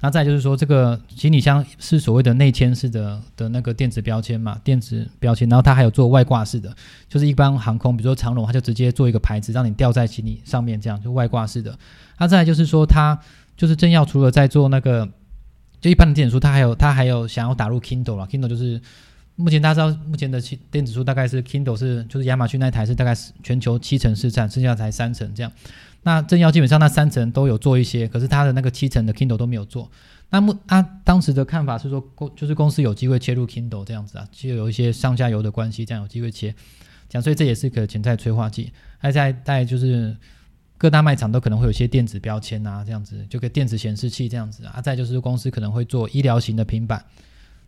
[0.00, 6.74] 那再就是说，这个行李箱是所谓的内嵌式的的那个电子标签嘛，电子标签，然后它还有做外挂式的，
[7.08, 11.78] 就是一般航空，比如说长龙，它就直接做一个牌子，让你吊在行李上面，这样就外挂式的。
[12.18, 13.16] 那再就是说，它
[13.56, 15.08] 就是正要除了在做那个，
[15.80, 18.80] 就一般的电子书，它还有它还有想要打入 Kindle 了，Kindle 就是
[19.36, 25.50] 目前大家知道，目前的电子书大概是 Kindle 是就是亚马逊那台是大概是全球七成市占，剩下才三成这样。
[26.02, 29.90] 那正要基本上那三层都有做一些，可是他的那个七层的 Kindle 都没有做。
[30.30, 36.54] 那么他当时的看法是说，公就是公司有机会切入 Kindle 这样子啊，就有一些上下游的关系，这样有机会切。
[37.08, 38.72] 讲，所以这也是个潜在催化剂。
[38.98, 40.16] 还在在就是
[40.78, 44.80] 各大卖场都可能会有一些电子标签啊，这样子就个电子显示器这样子啊。
[44.80, 47.04] 再就是公司可能会做医疗型的平板，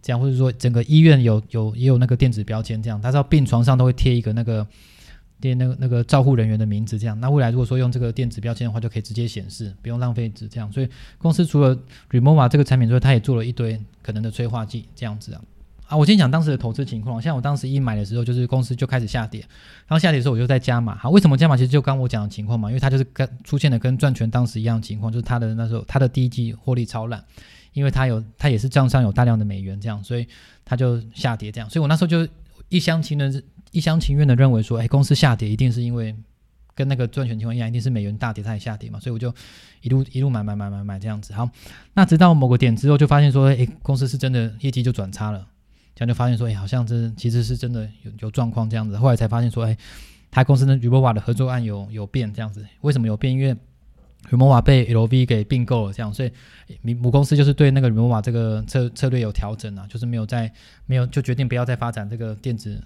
[0.06, 4.64] 这样或者说整个医院有有也有那个电子标签这样，他知道病床上都会贴一个那个。
[5.38, 10.72] 贴那个那个照护人员的名字，这样，那未来如果说用这个电子标签的话，就可以直接显示，不用浪费纸，这样。
[10.72, 10.88] 所以
[11.18, 11.78] 公司除了
[12.10, 15.42] Remova 这个产品之外，它也做了一堆可能的催化剂，这样子啊。
[15.88, 19.40] 啊，我先讲当时的投资情况，像我当时一买的时候，就是公司就开始下跌，
[19.86, 20.96] 然后下跌的时候我就在加码。
[20.96, 21.54] 好，为什么加码？
[21.54, 27.22] 其实就刚我讲的情况嘛，因为它就是跟出现了跟赚钱当时一样的情况，就是它的那时候它的第一季获利超烂，
[27.76, 30.26] 因为它有它也是账上有大量的美元这样，所以
[30.64, 31.70] 它就下跌这样。
[31.70, 32.26] 所以我那时候就
[32.68, 33.42] 一厢情愿。
[33.72, 36.14] 一厢情愿的认为说，哎，公司下跌一定是因为
[36.74, 39.34] 跟那个赚钱情况一样，一定是美元大跌，它也下跌嘛，所以我就
[39.82, 41.34] 一路一路买买买买买这样子。
[41.34, 41.46] 好，
[41.92, 45.46] 那直到某个点之后，就发现说，哎，公司是真的业绩就转差了，
[45.94, 48.96] 这样就发现说，哎，好像这其实是真的有有状况这样子。
[48.96, 49.76] 后来才发现说，哎，
[50.30, 52.64] 他公司跟 Rimowa 的合作案有有变这样子。
[52.80, 53.34] 为什么有变？
[53.34, 53.54] 因为
[54.30, 56.32] Remova 被 LV 给并购了，这样，所以
[56.94, 60.52] 母公司就是对那个 Remova 这个策策略有调整啊，就是没有在
[60.86, 62.82] 没有就决定不要再发展这个电子。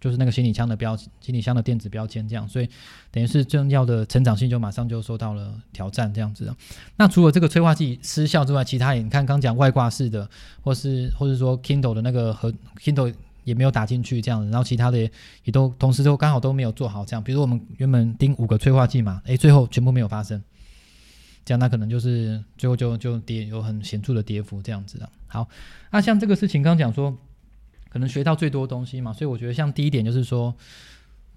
[0.00, 2.66] 就是那个行李箱的标，行李箱的电子标签这样，所以
[3.10, 6.50] 等于是重要的成长性就马上就受到了挑战这样子。
[6.96, 10.26] 那除了这个催化剂失效之外，其他也你看刚讲外挂式的，
[10.62, 13.12] 或是或是说 Kindle 的那个和 Kindle
[13.44, 14.96] 也没有打进去这样子，然后其他的
[15.44, 17.22] 也，都同时都刚好都没有做好这样。
[17.22, 20.42] 比如我们原本盯五个催化剂嘛，诶，最后全部没有发生，
[21.58, 25.08] 那可能就是最后就就跌有很显著的跌幅这样子啊。
[25.26, 25.48] 好，
[25.90, 27.16] 那像这个事情刚讲说。
[27.92, 30.54] 可能学到最多东西嘛，所以我觉得像第一点就是说，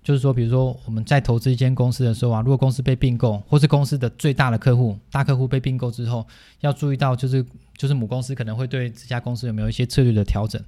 [0.03, 6.27] 就是说，比如说我们在投资一间公司的时候啊，如果公司被并购，或是公司的最大的客户、大客户被并购之后，
[6.59, 7.43] 要注意到就是
[7.75, 10.63] 就是母公司可能会对这家公司有没有一些策略的调整，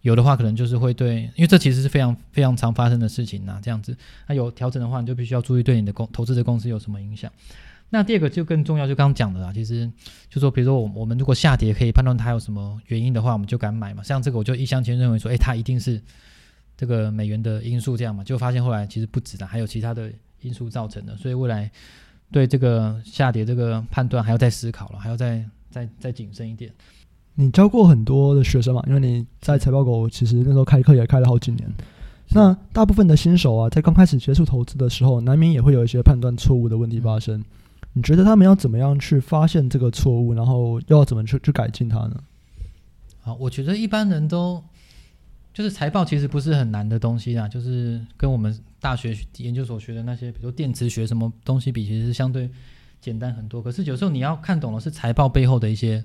[0.00, 3.94] 有的话可能就是会对，因为这其实是非常非常常发生的事情呐，这样子，
[4.28, 7.30] 那有调整的话，你就必须要注意对你的公投资的公司有什么影响。
[7.90, 9.90] 那第二个就更重要，就刚刚讲的啦，其实
[10.28, 14.02] 就说，比如说我我们如果下跌可以判断它有什么原因的话，我们就敢买嘛。
[14.02, 16.00] 像这个我就一厢情愿认为说，诶，它一定是
[16.76, 21.16] 这个美元的因素这样嘛，就发现后来其实不止的，还有其他的因素造成的。
[21.16, 21.70] 所以未来
[22.30, 26.70] 对这个下跌这个判断还要再思考了，还要再再再谨慎一点。
[27.36, 28.84] 你教过很多的学生嘛？
[28.86, 31.66] 因为你在财报狗其实那时候开课也开了好几年。
[32.30, 37.42] 那大部分的新手啊，在刚开始接触投资的时候，难免也会有一些判断错误的问题发生。
[37.98, 42.22] 你觉得他们要怎么样去发现这个错误，然后要怎么去去改进它呢？
[43.18, 44.62] 好，我觉得一般人都
[45.52, 52.48] 就是财报其实不是很难的东西啊，就是跟我们大学研究所学的那些，比如电磁学什么东西比，其实是相对
[53.00, 53.60] 简单很多。
[53.60, 56.04] 可是有时候你要看懂的是财报背后的一些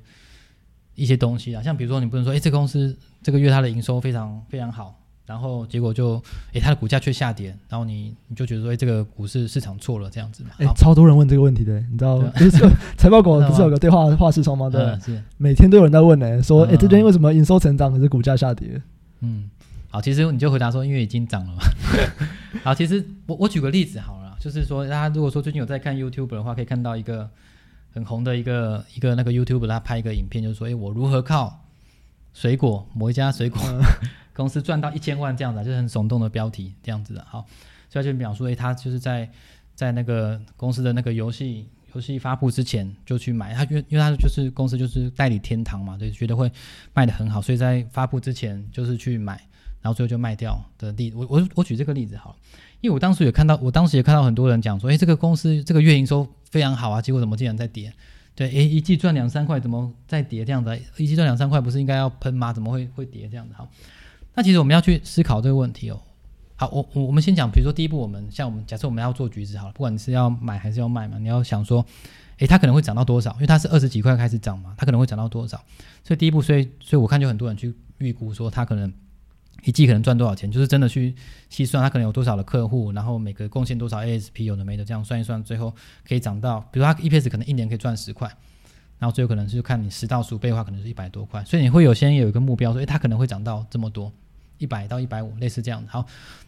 [0.95, 4.99] 一些东西啊，像比如说你不能说，哎，这公司这个月它的营收非常非常好。
[5.33, 10.51] 然后结果就，诶，它的股价却下跌，然后你你就觉得说，诶，这个股市市场错了这样子嘛？
[10.59, 12.31] 诶，超多人问这个问题的，你知道 吗？
[12.37, 14.69] 就是财报狗不是有个对话话视窗吗？
[14.69, 18.79] 对，是每天都有人在问呢，说，诶，这边为什么营收成长可是股价下跌？
[19.21, 19.49] 嗯，
[19.89, 21.63] 好，其实你就回答说，因为已经涨了嘛。
[22.63, 27.27] 好，其实我我举个例子好了，就是说，大家如果说最近有在看 YouTube 的话，可以看到一个
[27.91, 31.65] 很红的一个一个那个 YouTube，他拍一个影片，就是说，哎，我如何靠
[32.35, 33.59] 水果某一家水果。
[34.33, 37.45] 公司赚到一千万这样子，就是很耸动的标题这样子的，好，
[37.89, 39.29] 所以就描述，诶，他就是在
[39.75, 46.51] 在那个公司的那个游戏游戏发布之前就去买，他因为因为他就是公司就是代理天堂嘛，对，觉得会
[46.93, 49.33] 卖得很好，所以在发布之前就是去买，
[49.81, 52.35] 然后最后就卖掉的例，我我我举这个例子好了，
[52.81, 57.93] 因为我当时也看到，我当时也看到很多人讲说，诶，这个公司这个月营收非常好啊，结果怎么竟然在跌？
[58.35, 60.75] 对，诶，一季赚两三块，怎么在跌这样子？
[60.97, 62.51] 一季赚两三块不是应该要喷吗？
[62.51, 63.53] 怎么会会跌这样子？
[63.55, 63.69] 好。
[64.35, 66.01] 那其实我们要去思考这个问题哦。
[66.55, 71.85] 好，我我我们先讲，比如说第一步，我们像我们假设我们要做橘子好了，不管你是要买还是要卖嘛，你要想说，
[72.37, 73.31] 诶，它可能会涨到多少？
[73.33, 75.57] 因为它是二十几块开始涨嘛，它可能会涨到多少？
[76.03, 78.91] 所以第一步，所以所以我看就很多人去预估说它可能
[79.63, 81.15] 一季可能赚多少钱，就是真的去
[81.49, 85.73] 细算它可能有多少的客户，然后每个贡献多少 ASP，有的没的这样算一算，最后
[86.07, 88.31] 可以涨到，比如说它 EPS 可能一年可以赚十块。
[88.99, 94.09] 然后最后可能是看你十到十五倍的话，可能是一百多块，所以你会有先有一个目标说，诶，它可能会涨到这么多，
[94.63, 95.83] 一百到一百五，类似这样。
[95.87, 96.05] 好，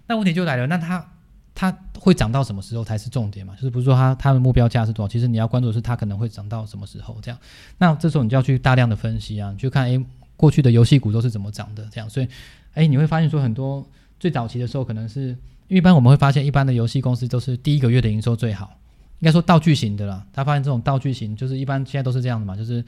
[0.07, 1.05] 那问题就来了，那它
[1.53, 3.53] 它会涨到什么时候才是重点嘛？
[3.55, 5.07] 就是不是说它它的目标价是多少？
[5.11, 7.37] 其实你要关注的是它可能会涨到什么时候这样。
[7.77, 10.01] 那这时候你就要去大量的分析啊，你去看诶，
[10.37, 12.09] 过去的游戏股都是怎么涨的这样。
[12.09, 12.27] 所以
[12.75, 13.85] 诶，你会发现说很多
[14.19, 15.35] 最早期的时候，可能是
[15.67, 18.77] 一般我们会发现一般的游戏公司都是第一个月的营收最好。
[19.19, 22.83] 应该说道具型的啦，他发现这种道具型就是一般现在都是这样的嘛，就是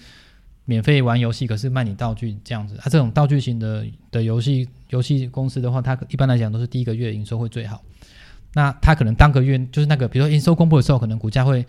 [0.70, 2.76] 免费玩游戏，可是卖你道具这样子。
[2.78, 7.82] 它、啊、这种道具型的的游戏游戏公司的话，它一般来讲都是第一个月营收会最好。
[8.53, 11.65] 那它可能当个月就是那个，比如说营收公布的时候，可能股价会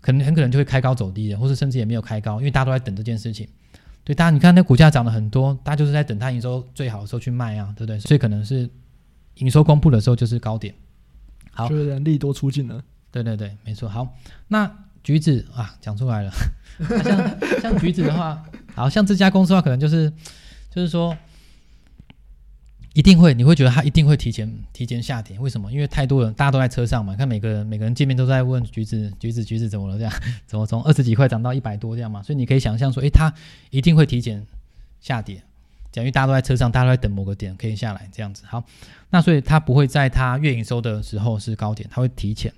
[0.00, 3.46] 可能很可能就会开高走低的，或是甚至也没有开高，因为大家都在等这件事情。
[4.02, 7.98] 对，大家你看那股价涨了很多，大家就是在等它营收最好的时候去卖啊，对不对？
[8.00, 8.68] 所以可能是
[9.36, 10.74] 营收公布的时候就是高点。
[11.52, 12.82] 好，就有点利多出尽了。
[13.12, 13.88] 对对对，没错。
[13.88, 14.08] 好，
[14.48, 14.70] 那
[15.04, 16.32] 橘子啊，讲出来了。
[17.04, 18.42] 像像橘子的话，
[18.74, 20.12] 好像这家公司的话，可能就是
[20.70, 21.16] 就是说，
[22.94, 25.38] 一定会，你会觉得它一定会提前提前下跌。
[25.38, 25.70] 为什么？
[25.70, 27.14] 因为太多人，大家都在车上嘛。
[27.14, 29.96] 看每个人每个人见面都在问橘子，橘子，橘子怎么了？
[29.96, 30.12] 这样
[30.46, 32.20] 怎么从二十几块涨到一百多这样嘛？
[32.22, 33.32] 所以你可以想象说，诶，它
[33.70, 34.44] 一定会提前
[35.00, 35.42] 下跌。
[35.92, 38.42] 讲，因为大家都在车上，大家都在等某个点可以下来这样子。
[38.46, 38.64] 好，
[39.10, 42.52] 那所以它不会在它月营收的时候是高点，它会提前。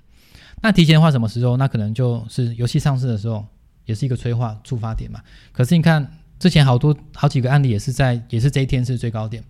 [0.62, 1.56] 那提前的话，什么时候？
[1.56, 3.46] 那可能就是游戏上市的时候，
[3.84, 5.20] 也是一个催化触发点嘛。
[5.52, 9.42] 可是你看之前好多好几个案例也是在，也是这一天是最高点。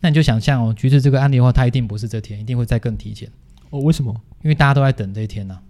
[0.00, 3.28] 那你就想象哦，橘子这个案例的话，它一定不是这天，一定会再更提前。
[3.70, 4.14] 哦，为什么？
[4.42, 5.62] 因为大家都在等这一天呢、啊。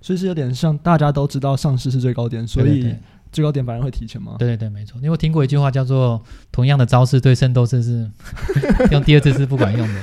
[0.00, 2.94] 所以是有点像大家都知道上市是最高点，所以
[3.32, 4.36] 最高点反而会提前吗？
[4.38, 5.00] 对对对，没错。
[5.00, 8.10] 你有听过一句话叫做“同样的招式对圣斗士是
[8.92, 9.94] 用第二次是不管用的”。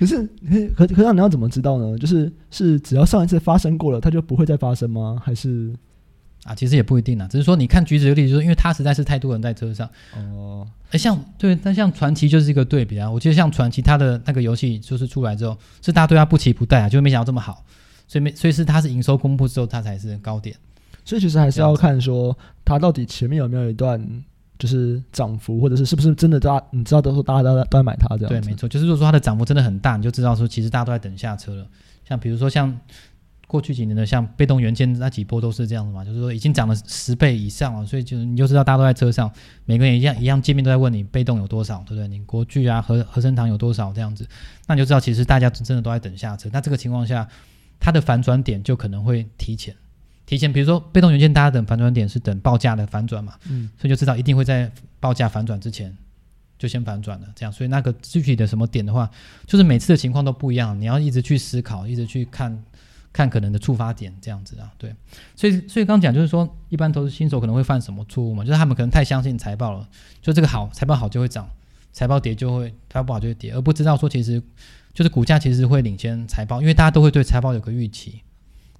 [0.00, 0.26] 可是，
[0.74, 1.98] 可可让你要怎么知道呢？
[1.98, 5.20] 就是是只要上一次发生过了，它就不会再发生吗？
[5.22, 5.74] 还是
[6.44, 7.28] 啊，其实也不一定啊。
[7.30, 9.86] 只是说，你看橘子的例子，就是因为它实在是太多人在车上
[10.16, 10.66] 哦。
[10.90, 13.10] 哎，像对，但像传奇就是一个对比啊。
[13.10, 17.62] 我记得像传奇，它的那个游戏就是出来之后，是大家对它不期不待啊，就没想到这么好，
[18.08, 20.56] 所以没，所以是它是营收公布之后，它才是高点。
[21.04, 22.34] 所以其实还是要看说
[22.64, 24.02] 它到底前面有没有一段。
[24.60, 28.28] 就是涨幅，或者是是不是真的大家你知道都说大家都在都在买它这样？
[28.28, 31.66] 对，没错，就是如果说它的涨幅真的很大，你就知道说其实大家都在等下车了。
[32.06, 32.78] 像比如说像
[33.46, 39.32] 过去几年的像被动元件那几波都是这样的嘛，就是说已经涨了十倍以上了，所以就你就知道大家都在车上，
[39.64, 42.06] 每个人一样一样见面都在问你被动有多少，对不对？
[42.06, 44.28] 你国巨啊和和生堂有多少这样子，
[44.66, 46.50] 那你就知道其实大家真的都在等下车。
[46.52, 47.26] 那这个情况下，
[47.80, 49.74] 它的反转点就可能会提前。
[50.30, 54.70] 提前，比如说被动元件，大家等反转点是等报价的反转嘛，嗯，所以就知道一定会在
[55.00, 55.92] 报价反转之前
[56.56, 59.10] 就先反转了，这样，所以那个具体的什么点的话，
[59.44, 62.64] 就是每次的情况都不一样，你要一直去思考，一直去看
[63.12, 64.94] 看可能的触发点，这样子啊，对，
[65.34, 69.88] 所以所以刚讲就是说，一般投资新手可能会犯什么错误嘛，就是他们可能太相信财报了，
[70.22, 71.50] 就这个好，财报好就会涨，
[71.92, 74.40] 财报跌就会财报不好就会跌，而不知道说其实
[74.94, 78.22] 就是股价其实会领先财报，因为大家都会对财报有个预期。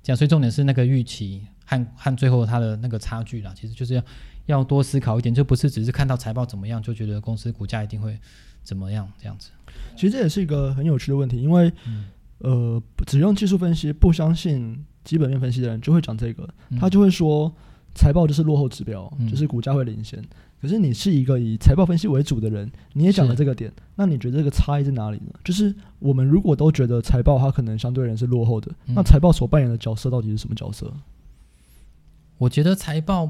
[0.02, 4.02] 这样，所以重点是那个预期和和最后它的那个差距啦，其实就是要
[4.46, 8.18] 要多思考一点，就不是只是看到财报怎么样就觉得公司股价一定会
[8.62, 9.50] 怎么样这样子。
[9.96, 12.06] 其实这也是一个很有趣的问题，因为、嗯、
[12.38, 16.48] 呃，只用技术分析不相信基本面分析的人就会讲这个，
[16.78, 17.54] 他就会说
[17.94, 20.22] 财报就是落后指标，嗯、就是股价会领先。
[20.60, 25.32] 可是你是一个以财报分析为主的人，你也讲了这个点，那你觉得这个差异在哪里呢？
[25.42, 30.92] 就是我们如果都觉得财报它可能相对人是落后的，嗯、那财报所扮演的角色到底是什么角色？
[32.36, 33.28] 我觉得财报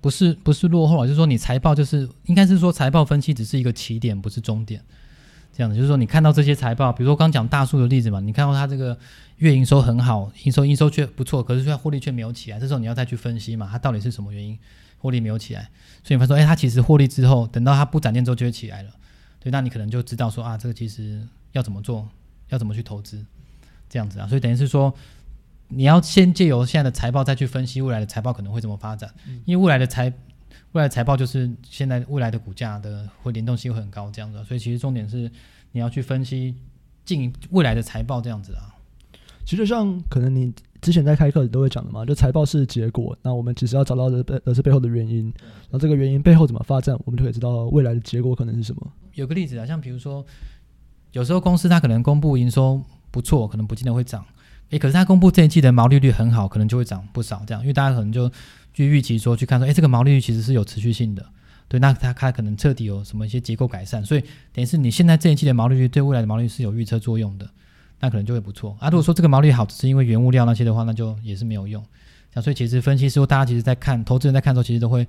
[0.00, 4.82] 不是不是落后啊，就是说你财报就是应该是说财报分析只是一个起点，不是终点。
[5.56, 8.98] 这样子就是说你看到这些财报，比如说刚讲大树的例子嘛，你看到它这个
[9.38, 14.58] 月营收很好，营收营收却不错，可是却获利却没有起来，这时候你要再去分析嘛，它到底是什么原因？
[14.98, 15.62] 获利没有起来，
[16.02, 18.90] 所以你发现说，哎，它其实获利之后，等到它不展电之后就会起来了，
[19.40, 22.06] 对，那你可能就知道说啊，这个其实要怎么做，
[22.50, 23.24] 要怎么去投资，
[23.88, 24.92] 这样子啊，所以等于是说，
[25.68, 30.12] 你要先借由现在的财报再去分析未来的财报可能会怎么发展，嗯、因为未来的财
[30.72, 35.30] 未来财报就是现在未来的股价的会联动性会很高这样子，所以其实重点是
[35.72, 36.54] 你要去分析
[37.04, 38.74] 近未来的财报这样子啊。
[39.44, 40.52] 其实像可能你
[40.82, 45.32] 之前在开课你都会讲的嘛，就财报是结果，那我们只是要找到的背呃是背后的原因，
[45.70, 48.92] 然后这个原因背后怎么发展，我们就可以知道未来的结果可能是什么。
[49.14, 50.24] 有个例子啊，像比如说，
[51.12, 54.24] 有时候公司它可能公布营收不错，可能不见得会涨，
[54.70, 58.30] 诶，可是它公布这一季的毛利率很好，可能就会涨不少这样，因为大家可能就
[58.76, 61.26] 去预期说去看说，诶，这个毛利率其实是有持续性的，
[61.66, 64.20] 对，那它它可能彻底有什么一些结构改善，所以
[64.52, 67.48] 等于是你现在这一季的毛利率对未来的毛利率是有预测作用的。
[67.98, 68.90] 那可能就会不错啊。
[68.90, 71.82] 如果说这个毛利好只是因为原物料那些的话，那就也是没有用。
[72.42, 75.08] 所以其实分析师大家其实在看，投资人在看的时候，其实都会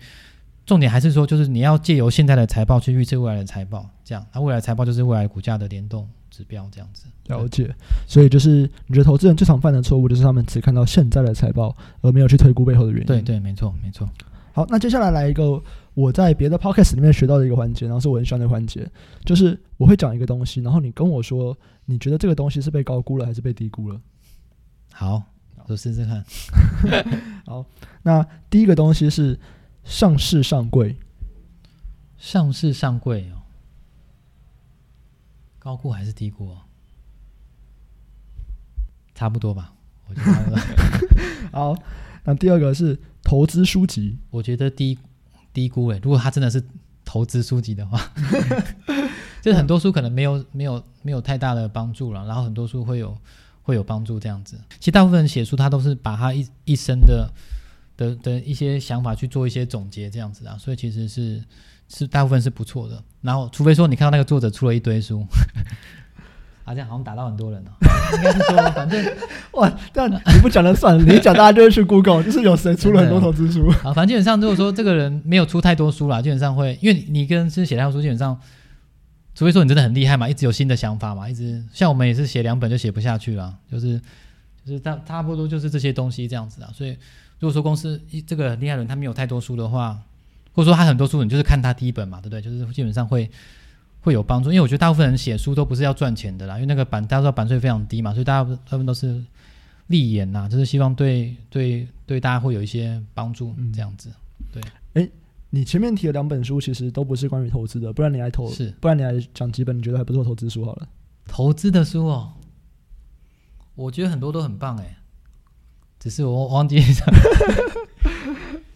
[0.66, 6.08] 重点还是说，就是你要借由现在的财报去预测未来的财报，这样，那未来财报就是未来股价的联动
[6.38, 7.06] 指标，这样子。
[7.26, 7.74] 了解。
[8.06, 13.08] 所以就是你觉得投资人最常犯的错误，就是他们只看到现在的财报，而没有去推估背后的原因。
[13.08, 14.08] 对对，没错没错。
[14.54, 15.60] 好，那接下来来一个
[15.96, 18.88] 我在别的 podcast 里面学到的一个环节，然后是我很喜欢的环节，
[19.26, 24.00] 就是我会讲一个东西，然后你跟我说，你觉得这个东西是被高估了还是被低估了？
[24.94, 25.24] 好，
[25.68, 26.24] 我试试看。
[27.46, 27.66] 好，
[28.04, 29.40] 那第一个东西是
[29.84, 30.96] 上市上柜，
[32.18, 33.37] 上市上柜哦，
[35.68, 36.62] 高估还是低估哦？
[39.14, 39.74] 差不多吧，
[40.08, 40.58] 我觉得。
[41.52, 41.76] 好。
[42.24, 44.98] 那第二个是投资书籍，我觉得低
[45.52, 46.00] 低估诶。
[46.02, 46.64] 如果他真的是
[47.04, 48.00] 投资书籍的话，
[49.44, 53.18] 就是很多书可能没有没有没有太大的帮助了，然后很多书会有
[53.62, 54.58] 会有帮助这样子。
[54.80, 57.30] 其实大部分人写书，他都是把他一一生的
[57.98, 61.44] 的的一些想法去做一些总结这样子啊，所以其实是
[61.88, 63.02] 是大部分是不错的。
[63.22, 65.26] 然后除非说你看到那个作者出了一堆书。
[66.68, 67.72] 好像好像打到很多人了，
[68.18, 69.02] 应该是说，反正
[69.54, 73.70] 哇，这样你不讲了算了，你讲大家就会去 Google，就是有谁出了很多投资书。
[73.86, 78.38] 啊，反正基本上如果说这个人没有出太多书啦，基本上会，因为你跟是写太多书，基本上，
[79.34, 83.98] 除非说你真的很厉害嘛，一直有新的想法嘛，一直像我们也是写两本就写不下去了，就是
[84.66, 86.70] 就是差差不多就是这些东西这样子啊。
[86.74, 86.90] 所以
[87.40, 89.98] 如果说公司一这个很厉害的人他没有太多书的话，
[90.58, 92.42] 或者说他很多书，你就是看他第一本嘛，对不对？
[92.42, 93.32] 就是基本上会。
[94.02, 99.22] 会有帮助，因为我觉得大部分人写书都不是要赚钱的啦，因为那个版大家知道版税非常低嘛，所以大家他们都是
[99.88, 104.10] 立言呐，就是希望对对对大家会有一些帮助这样子。
[104.54, 105.10] 对，哎，
[105.50, 110.88] 你前面提的两本书其实都不是关于投资的，不然你来投是，不然你来讲几本你觉得还不错投资书好了。
[111.28, 112.32] 投资的书哦，
[113.76, 114.98] 我觉得很多都很棒哎，
[116.10, 116.84] 只是我忘记了。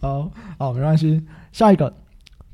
[0.00, 1.92] 好好，没关系，下一个。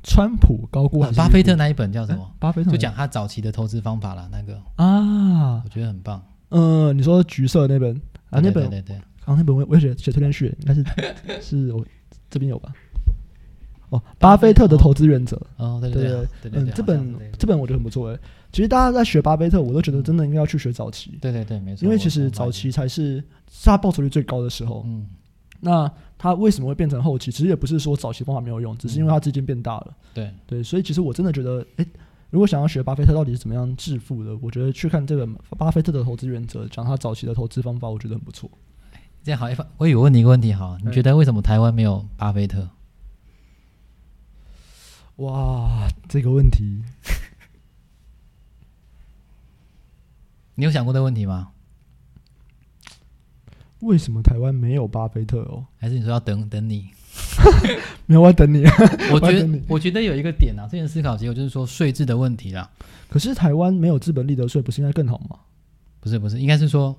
[0.01, 1.01] 川普高估？
[1.11, 2.23] 巴菲特那一本叫什么？
[2.23, 6.23] 欸、巴菲特就讲他早期的投资方法啦，那个啊，我觉得很棒。
[6.49, 7.93] 嗯、呃，你说橘色那本
[8.29, 10.85] 啊，那本对对对，刚、啊、那本我我也写写推荐序，应该是
[11.43, 11.85] 是我
[12.29, 12.71] 这边有吧？
[13.89, 15.39] 哦，巴菲特的投资原则。
[15.57, 18.19] 哦，对对对，对，对，嗯，这本这本我觉得很不错诶。
[18.51, 21.17] 其实大家在学巴菲特，我都觉得真的应该要去学早期。
[21.21, 21.85] 对对对，没错。
[21.85, 23.17] 因为其实早期才是
[23.51, 24.83] 是他报酬率最高的时候。
[24.85, 25.05] 嗯。
[25.61, 27.29] 那他为什么会变成后期？
[27.29, 29.87] 其实也不是说早期方法没有用，只是因为他资金变大了。
[29.89, 31.85] 嗯、对对，所以其实我真的觉得，哎，
[32.29, 38.49] 如果想要学巴菲特到底是怎么样致富的，我觉得去看这本巴菲特的投资原则，讲他早期的投资方法，我觉得很不错。
[39.21, 42.65] 这样好，我有问你一个问题，好，你觉得为什么台湾没有巴菲特？
[45.19, 46.81] 哇，这个问题，
[50.55, 51.49] 你有想过这个问题吗？
[53.81, 55.65] 为什么台湾没有巴菲特哦？
[55.77, 56.89] 还是你说要等等你？
[58.07, 58.63] 没有，我要等你。
[59.11, 62.69] 我觉得，我觉得有一个点啊，这件思考结果就是说税制的问题啦。
[63.09, 65.37] 可是台湾没有资本利得税，不是应该更好吗？
[65.99, 66.97] 不是，不是，应该是说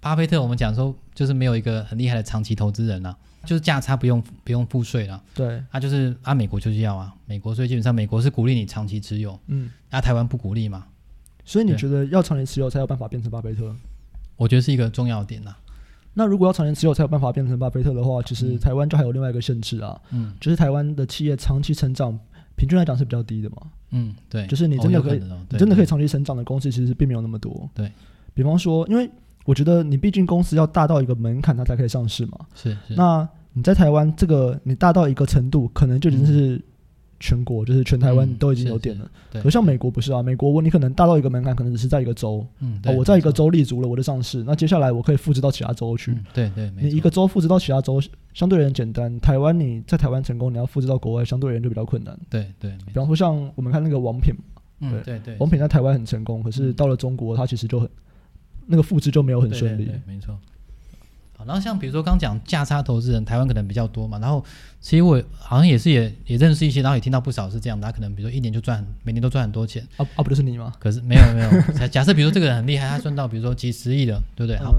[0.00, 5.22] 巴菲特，我们讲说就是没有一个很厉害的长期投资人啊，就是价差不用不用付税了。
[5.34, 10.86] 对，他、啊、就是啊，美国就是要啊，美国所以基本上美国是鼓励你长期持有，嗯，啊，台湾不鼓励嘛。
[11.44, 13.74] 所以你觉得要长期持有才有办法变成巴菲特？
[14.36, 15.54] 我觉得是一个重要点呐。
[16.14, 22.18] 那如果要长期持有才有办法变成巴菲特的话，其实台湾就还有另外一个限制啊，嗯，就是台湾的企业长期成长，
[22.54, 23.56] 平均来讲是比较低的嘛，
[23.90, 27.90] 嗯，对，就是你真的可以，哦、你真的可以长期成长的公司其实并没有那么多，对，
[28.34, 29.10] 比方说，因为
[29.44, 36.56] 我觉得你毕竟公司要大到一个门槛，它才可以上市嘛，是，是，那你在台湾这个你大到一个程度，可能就已经是。
[36.56, 36.62] 嗯。
[37.24, 40.20] 全国就是全台湾都已经有点了，可、嗯、像美国不是啊？
[40.20, 48.02] 美国我你可能大到一个门槛，可能只是在一个州，嗯，哦，我在一个州立足了，我就上市，那接下来我可以复制到其他州去，嗯、对对，你一个州复制到其他州
[48.34, 54.34] 相对而言简单，台湾你在台湾成功，你要复制到国外相对而言就比较困难，对对，比方说像我们看那个王品，
[54.80, 57.88] 嗯，对对，对，王品在台湾很成功，可是到了中国，它其实就很
[58.66, 60.38] 那个复制就没有很顺利，对，对，对，没错。
[61.44, 64.16] 然后像比如说刚讲价差投资人，台湾可能比较多嘛。
[64.20, 64.44] 然后
[64.80, 67.84] 其实我好像也是也也认识一些，然后也听到不少是这样的。
[67.84, 69.84] 他可能比如说一年就赚，每年都赚很多钱。
[69.96, 70.72] 啊啊，不就是你吗？
[70.78, 71.88] 可是没有没有。
[71.88, 74.56] 假设比如说这个人很厉害，他赚到比如说几十亿的，对不对？
[74.58, 74.72] 好，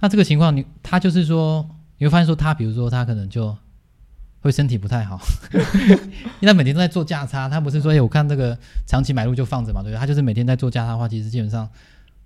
[0.00, 1.66] 那这个情况你他就是说
[1.96, 3.56] 你会发现说他比如说他可能就
[4.40, 5.18] 会身体不太好，
[5.54, 7.48] 因为他每天都在做价差。
[7.48, 9.98] 他不是说哎我看这个长期买入就放着嘛，对不对？
[9.98, 11.66] 他就是每天在做价差的话，其实基本上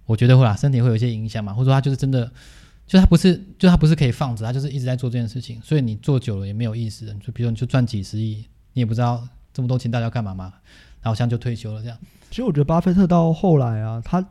[0.09, 2.29] 我觉得会啊身体会有一些影响嘛，或者说他就是真的。
[2.89, 7.15] 就他不是，就他不是可以放着，他就是一直在做这件事情，所以你做久了也没有意思。
[7.23, 8.37] 就比如你就赚几十亿，
[8.73, 10.55] 你也不知道这么多钱大家要干嘛嘛，
[11.03, 11.99] 然后像就退休了这样。
[12.31, 14.27] 其实我觉得巴菲特到后来啊，他，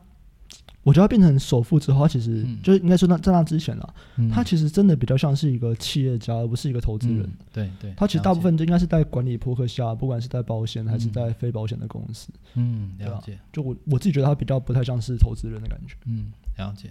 [0.87, 7.23] 我觉得他变成首富之后，他其实、嗯、就是应该说那在那之前啊，嗯、他其实真的比较像是一个企业家，而不是一个投资人。
[7.23, 12.29] 嗯、对对，他其实大部分就应该是在管理扑克下，不管是在保险还是在非保险的公司。
[12.53, 13.37] 嗯，了解。
[13.51, 15.93] 就我我自己觉得他比较不太像是投资人的感觉。
[16.05, 16.89] 嗯，了解。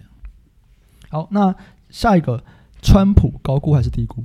[1.09, 1.55] 好，那
[1.89, 2.43] 下一个，
[2.83, 4.23] 川普高估还是低估？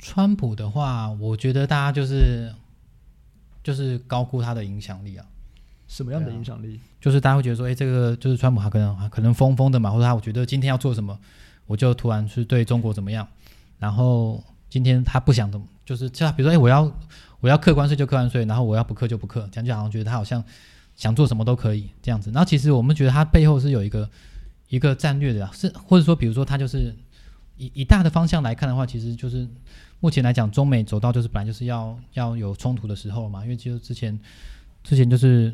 [0.00, 2.52] 川普的话，我觉得大家就是
[3.62, 5.24] 就是高估他的影响力啊。
[5.90, 6.78] 什么样的影响力？
[7.00, 11.18] 就是大家会觉得说，哎，这个就是川普，他可能可能疯疯的嘛，或者他我觉得今天要做什么，
[11.66, 13.26] 我就突然是对中国怎么样。
[13.80, 16.92] 然后今天他不想怎么，就是像比如说，哎，我要
[17.40, 20.44] 我要客观税就客观税，然后我要不课就不课，这样就好像觉得他好像
[20.94, 22.30] 想做什么都可以这样子。
[22.30, 24.08] 然后其实我们觉得他背后是有一个
[24.68, 26.94] 一个战略的，是或者说比如说他就是
[27.56, 29.44] 以以大的方向来看的话，其实就是
[29.98, 34.16] 目前来讲，中美走到就是本来就是要要有冲突的时候嘛，因为就之前
[34.84, 35.52] 之前就是。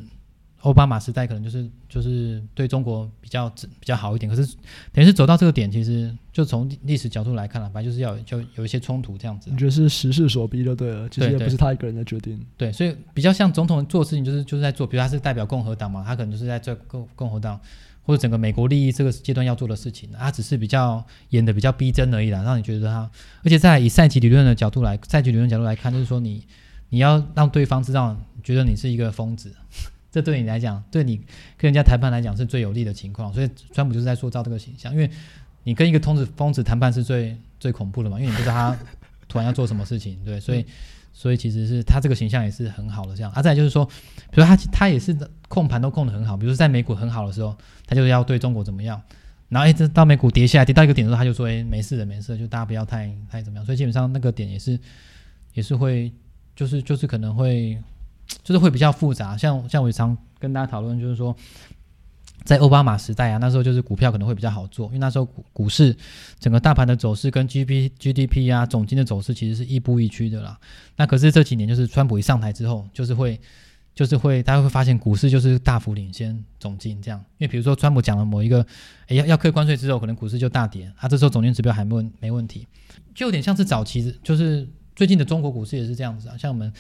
[0.67, 4.57] 奥巴马时代可能就是就是对中国比较比较好一点，可是
[4.93, 9.49] 等于是走到这个点，其实就从历史角度来看了，反正就是要就有一些冲突这样子。
[9.49, 12.37] 你觉得是时势所逼就对了，其实也不是他一个人的决定。
[12.57, 17.61] 对，对，对，所以比较像总统做事情，就是就是在做，比如他是代表共和党嘛，他可能就是在做共共和党
[18.03, 23.09] 或者整个美国利益这个阶段要做的事情，他只是比较演的比较逼真而已啦，让你觉得他，
[23.45, 26.43] 而且在以赛局理论的角度来，赛局理论角度来看，就是说你
[26.89, 29.53] 你要让对方知道，觉得你是一个疯子。
[30.17, 31.19] 这对你来讲，对你
[31.59, 34.91] 跟人家谈判来讲是最有利的情况，所以川普就是在塑造这个形象。
[34.95, 35.11] 因为
[35.63, 38.79] 你跟一个疯子疯子谈判是最最恐怖的嘛，因为你不知道他
[39.29, 40.65] 突然要做什么事情，对，所以
[41.13, 43.31] 所以其实是他这个形象也是很好的这样。
[43.33, 43.85] 啊，再就是说，
[44.31, 45.15] 比如他他也是
[45.49, 47.55] 控盘都控得很好，比如说在美股很好的时候，
[47.87, 48.99] 他就是要对中国怎么样，
[49.51, 53.67] 然后一直到美股跌下来跌到一个点的时候，他就说，哎，没事的，没事的，就大家不要太太怎么样。
[53.67, 54.81] 所以基本上那个点也是
[55.53, 56.11] 也是会
[56.55, 57.77] 就是就是可能会。
[58.43, 61.35] 就是会比较复杂，像像我常跟大家讨论，就是说，
[62.45, 65.97] 在奥巴马时代啊，那时候就是股票可能会比较好做，因为那时候股股市
[66.39, 70.59] 整个大盘的走势跟 G P G D P 啊总经的走势其实是亦步亦趋的啦。
[70.97, 73.41] 那可是这几年就是川普一上台之后，就是会
[73.95, 78.65] 就是会大家会发现股市就是大幅领先总经这样，因为比如说川普讲了某一个
[79.09, 82.67] 诶要要课关税之后，可能股市就大跌，啊这时候总金指标还没问没问题，
[83.15, 86.73] 就有点像是早期就是最近的中国股市也是这样子啊，像我们。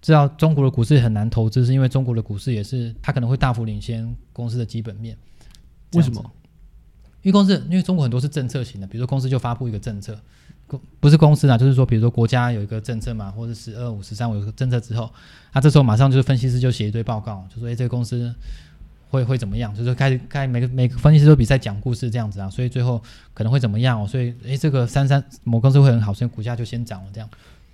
[0.00, 5.16] 知道中国的股市很难投资，是因为中国的股市也是它可能会大幅领先公司的基本面。
[5.92, 6.24] 为什么？
[7.22, 10.18] 因为公司，因为中国很多是政策型的，比如说公司就发布一个政策，
[10.66, 15.12] 公不是公司啊，就是说，比如说国家有一个政策嘛，或者十二五、十三五有个政策之后，
[15.52, 18.34] 那这时候马上就是分析师就写一堆报告，就说哎，这个公司
[19.10, 19.74] 会会怎么样？
[19.74, 23.02] 就是开始开每个每个分析师都比赛讲故事这样子啊，所以最后
[23.34, 24.06] 可能会怎么样哦？
[24.06, 27.28] 所以哎，这个三三某公司会很好，所以股价就先涨了这样。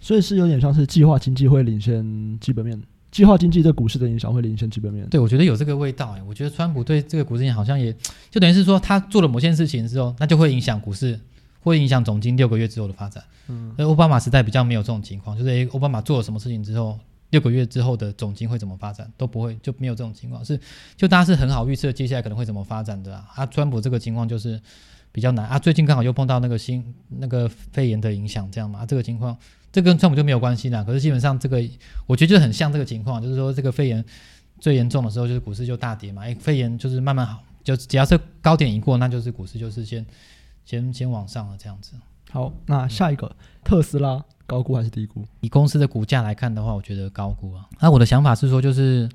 [0.06, 2.80] 所以是有点像是计划经济会领先基本面，
[3.10, 5.04] 计划经济对股市的影响会领先基本面。
[5.08, 7.92] 对，我觉得有这个味道哎、欸，我觉得川普对这个股市好像也
[8.30, 11.18] 就等于是说，他做了某件事情之后，那就会影响股市，
[11.58, 13.20] 会影响总经六个月之后的发展。
[13.48, 16.96] 嗯，而奥巴马时代比较没有这种情况，就是诶，奥巴马做了什么事情之后，
[17.30, 20.56] 六个月之后的总经会怎么发展都不会就没有这种情况，是
[20.96, 23.26] 就大家是很好预测接下来可能会怎么发展的啊。
[23.34, 24.60] 啊，川普这个情况就是
[25.10, 29.36] 比较难啊，最近刚好又碰到那个新那个肺炎的影响，这样嘛，啊、这个情况。
[29.76, 31.62] 这跟川普就没有关系啦，可是基本上这个
[32.06, 34.02] 我觉得就很像这个情况，就是说这个肺炎
[34.58, 36.22] 最严重的时候，就是股市就大跌嘛。
[36.22, 40.06] 哎，肺炎就是慢慢好，就只要是高点一过，那就是股市就是先
[40.64, 41.92] 先先往上了这样子。
[42.30, 45.22] 好，那下一个、嗯、特斯拉高估还是低估？
[45.42, 47.68] 以公司的股价来看的话，我觉得高估啊。
[47.78, 49.06] 那我的想法是说，就是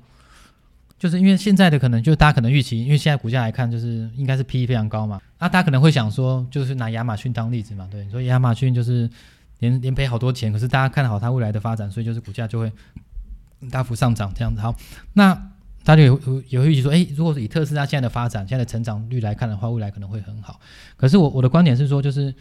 [0.96, 5.20] 就是因为现在的可能就大家可能预期，因为现在股价来看就是应该是 PE 非常高嘛。
[5.40, 9.10] 那大家可能会想说，就是拿亚马逊当例子嘛，对，所以亚马逊就是。
[9.62, 12.70] 连连赔好多钱，可是大家看好它未来的发展，所以就是股价就会
[13.70, 14.60] 大幅上涨这样子。
[14.60, 14.74] 好，
[15.12, 15.32] 那
[15.84, 20.60] 大家有有有预期说，诶，如果是以特斯拉现在的发展、现在的成长率来看的话，未来可能会很好。
[20.96, 22.34] 可是我我的观点是说，就是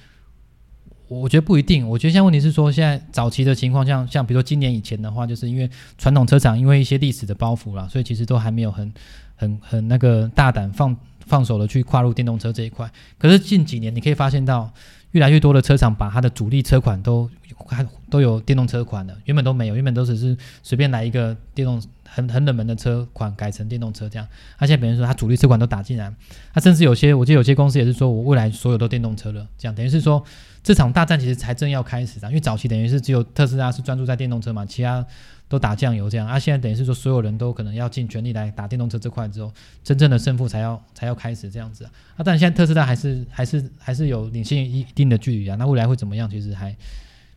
[1.08, 1.88] 我觉得不一定。
[1.88, 5.70] 我觉得现在问题是说，现在早期的情况，像像比如说今年以前的话，就是因为
[6.00, 8.92] 传统车厂因为一些历史的包袱啦，所以其实都还没有很
[9.36, 12.92] 很很那个大胆放放手的去跨入电动车这一块。
[13.20, 14.74] 可是近几年你可以发现到。
[15.12, 17.30] 越来越多的车厂把它的主力车款都
[17.68, 24.28] 还都有电动车款了，原本都没有，原本都只是随便来一个电动很很冷门的车款改成电动车这样。
[24.58, 26.14] 它现在别人说它主力车款都打进来，
[26.54, 30.24] 它甚至有些我记得有些公司也是说我未来所有都电动车了，这样等于是说
[30.64, 35.06] 这场大战其实才正要开始的，因为早期等于是只有特斯拉是专注在电动车嘛，其他。
[35.52, 41.92] 都打酱油这样啊，现在等于是说所有人都可能要尽全力来打电动车这块之后，真正的胜负才要才要开始这样子啊。
[42.16, 45.58] 啊，但现在特斯拉还是还是还是有领先一定的距离啊。
[45.58, 46.30] 那未来会怎么样？
[46.30, 46.74] 其实还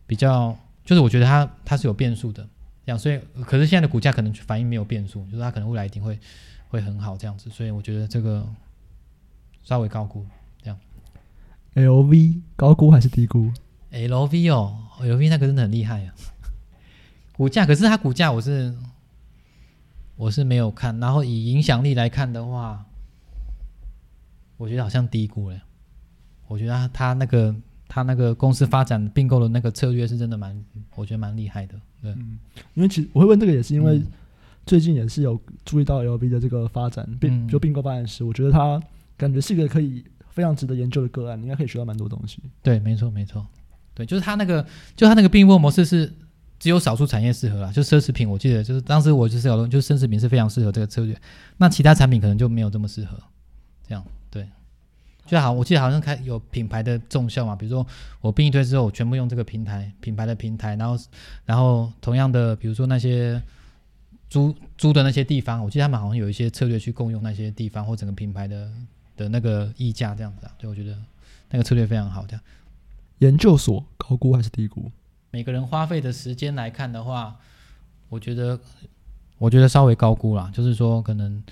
[0.07, 2.41] 比较，就是我觉得它它是有变数的
[2.85, 2.97] 这样。
[2.97, 6.17] 所以，可是现在的股价可能反应没有变数，就是它可能未来一定会
[6.69, 8.47] 会很好这样子，所以我觉得这个
[9.61, 10.25] 稍微高估
[10.63, 10.79] 这样。
[11.73, 13.51] LV 高估还是低估
[13.91, 16.13] ？LV 哦，LV 那个真的很厉害啊，
[17.37, 18.73] 股价可是它股价我是
[20.15, 22.85] 我是没有看，然后以影响力来看的话，
[24.57, 25.59] 我觉得好像低估了。
[26.47, 27.55] 我觉得他他那个
[27.87, 30.63] 他那个公司发展并购的那个策略是真的蛮，
[30.95, 31.75] 我觉得蛮厉害的。
[32.01, 32.37] 对，嗯，
[32.75, 34.01] 因为其实我会问这个也是因为
[34.65, 38.81] 最近也是有注意到 LB 的这个发展并、嗯、就并购发展史，我觉得他
[39.17, 42.39] 感觉是一个可以非常值得研究的个案，应该可以学到蛮多东西。
[42.61, 43.45] 对，没错没错，
[43.93, 44.65] 对，就是他那个
[44.95, 46.13] 就他那个并购模式是
[46.59, 51.19] 只有少数产业适合啊，就奢侈品，我记得就是当时我就是有就奢侈品是非常适合这个策略，
[51.57, 53.17] 那其他产品可能就没有这么适合，
[53.87, 54.47] 这样对。
[55.27, 57.85] 就好，我记得好像开有品牌的重效嘛，比如说
[58.21, 61.03] 我并一推之后，我全部用这个平台品牌的平台，然后
[61.45, 63.41] 然后同样的，比如说那些
[64.29, 68.71] 租租的那些地方，我记得他们好像有一些策略去共用那些地方或整个品牌的
[69.17, 70.95] 的那个溢价这样子啊，对我觉得
[71.49, 72.23] 那个策略非常好。
[72.27, 72.41] 这样，
[73.17, 74.91] 研究所高估还是低估？
[75.35, 77.35] 每个人花费的时间来看的话，
[78.07, 78.57] 我觉得
[79.37, 81.43] 我觉得稍微高估啦，就是说可能。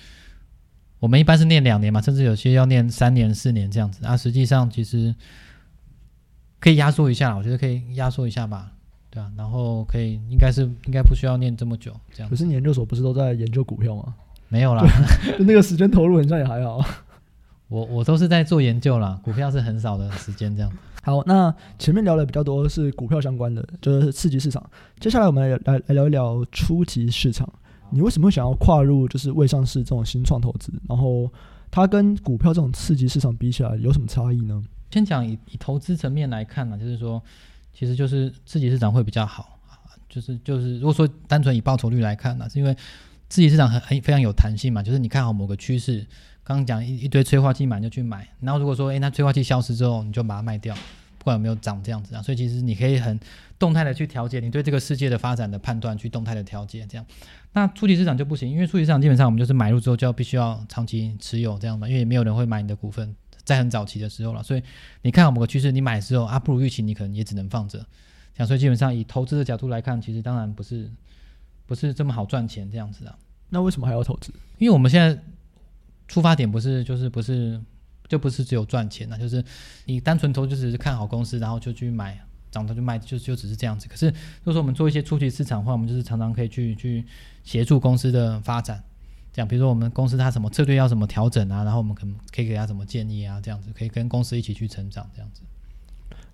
[0.99, 3.99] 我们一般是念两年嘛，甚至有些要念三年、四年这样子。
[4.01, 5.13] 那、啊、实际上其实
[6.61, 8.71] 可以压缩一下，我觉得可以压缩一下吧，
[9.09, 9.29] 对啊。
[9.35, 12.29] 然后可以，应该是应该不需要念这么久这样。
[12.29, 14.15] 可是研究所不是都在研究股票吗？
[14.47, 14.85] 没有啦，
[15.37, 16.79] 就 那个时间投入好像也还好。
[17.73, 20.71] 我我都是在做研究啦，股票是很少的时间这样。
[21.01, 24.63] 好，那前面聊的比较多是股票相关的，就是次级市场。
[24.99, 27.51] 接下来我们来来来聊一聊初级市场。
[27.89, 30.71] 你为什么会想要跨入就是未上市这种新创投资？
[30.87, 31.27] 然后
[31.71, 34.63] 它跟股票这种次级市场比起来有什么差异呢？
[34.91, 37.21] 先讲以以投资层面来看呢，就是说，
[37.73, 42.73] 其实就是次级市场会比较好啊，就是就是如果说单纯以报酬率来看呢，是因为
[43.29, 46.05] 次级市场很很非常有弹性嘛，就是你看好某个趋势，
[46.43, 50.75] 刚刚讲一一堆催化剂买就去买，然后如果说诶那催化剂消失之后，你就把它卖掉。
[51.19, 53.17] 不管有没有涨这样子啊，所以其实你可以很
[53.57, 57.05] 动态的去调节你对这个世界的发展的判断，去动态的调节这样。
[57.53, 63.15] 那初级市场就不行，因为初级市场基本上我们就是买入之后就要必须要长期持有这样嘛，因为也没有人会买你的股份
[63.45, 64.43] 在很早期的时候了。
[64.43, 64.61] 所以
[65.03, 67.79] 你看好某个趋势，你买的时候啊不如预期，你可能也只能放着。
[68.35, 70.91] 这样，所以基本上以投资的角度来看，其实当然不是
[71.65, 73.17] 不是这么好赚钱这样子啊。
[73.47, 74.33] 那为什么还要投资？
[74.57, 75.17] 因为我们现在
[76.07, 77.61] 出发点不是就是不是。
[78.09, 79.43] 就不是只有赚钱了，就是
[79.85, 82.19] 你单纯投就只是看好公司，然后就去买，
[82.51, 83.87] 涨它就卖，就就只是这样子。
[83.87, 87.03] 可是，如果说我们做一些初级市场的话，我们就是常常可以去去
[87.43, 88.83] 协助公司的发展，
[89.31, 95.41] 这样，比如说我们公司它什么策略要怎么调整啊，然后我们可可以给他什么建议啊，这样子可以跟公司一起去成长，这样子。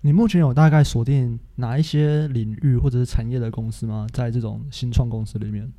[0.02, 4.06] 你目前有大概锁定哪一些领域或者是产业的公司吗？
[4.12, 5.72] 在这种新创公司里面？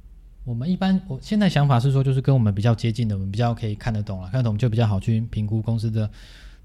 [0.43, 6.09] 我们一般，我现在想法是说，就是跟我们比较接近的，我们比较可以看得懂了，看得懂就比较好去评估公司的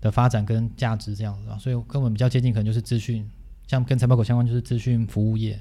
[0.01, 1.59] 的发展跟价值这样子啊。
[1.59, 3.29] 所以跟我们比较接近，可能就是资讯，
[3.67, 5.61] 像跟财报狗相关，就是资讯服务业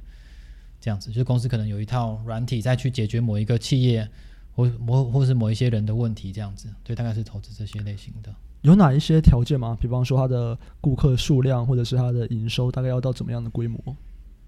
[0.80, 1.10] 这样子。
[1.10, 4.10] 就是公司可能有一套软体再去解决某一个企业
[4.54, 6.70] 或某或是某一些人的问题这样子。
[6.86, 8.34] 对，大概是投资这些类型的。
[8.62, 9.78] 有哪一些条件吗？
[9.80, 13.78] 比方说，它的顾客数量或者是它的营收大概要到怎么样的规模？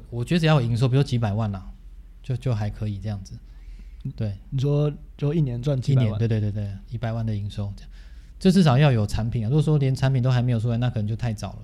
[0.10, 1.70] 我觉得只要有营收，比如几百万啦，
[2.24, 3.38] 就就还可以这样子。
[4.16, 6.08] 对，你说就一年赚几百万？
[6.08, 7.92] 一年，对对对对，一百万的营收这样，
[8.40, 9.50] 这至少要有产品啊。
[9.50, 11.60] 如果说连产品都还没有出来，那可能就太早了。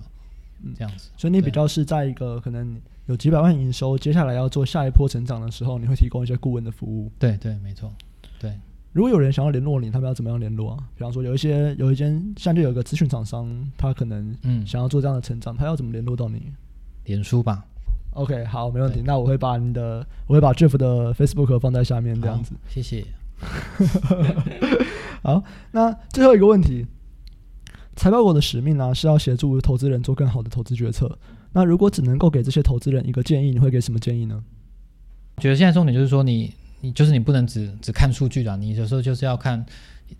[0.62, 1.10] 嗯，这样子。
[1.16, 7.10] 所以你比较是在一个可能有几百万营收，接下来要做下一波成长的时候，你会提供一些顾问的服务。
[7.18, 7.92] 对对，没错。
[8.38, 8.58] 对，
[8.92, 10.88] 如果有人想要联络你，他们要怎么样联络啊？
[10.96, 16.52] 比方说有一些有一间像就有一个资讯厂商，他可能嗯想要做这样的成长，嗯，他要怎么联络到你？
[17.04, 17.64] 脸书吧。
[18.14, 19.02] OK，好，没问题。
[19.04, 22.52] 那我会把你的，我会把 Jeff 的 Facebook 放在下面，这样子。
[22.68, 23.04] 谢谢。
[25.22, 25.42] 好，
[25.72, 26.86] 那最后一个问题，
[27.96, 31.18] 财报狗的使命呢、啊、是要协助投资人做更好的投资决策。
[31.52, 34.42] 那如果只能够给这些投资人一个建议，你会给什么建议呢？
[35.38, 39.66] 觉得现在重点就是说你，你你就是你不能只只看数据的，你有时候就是要看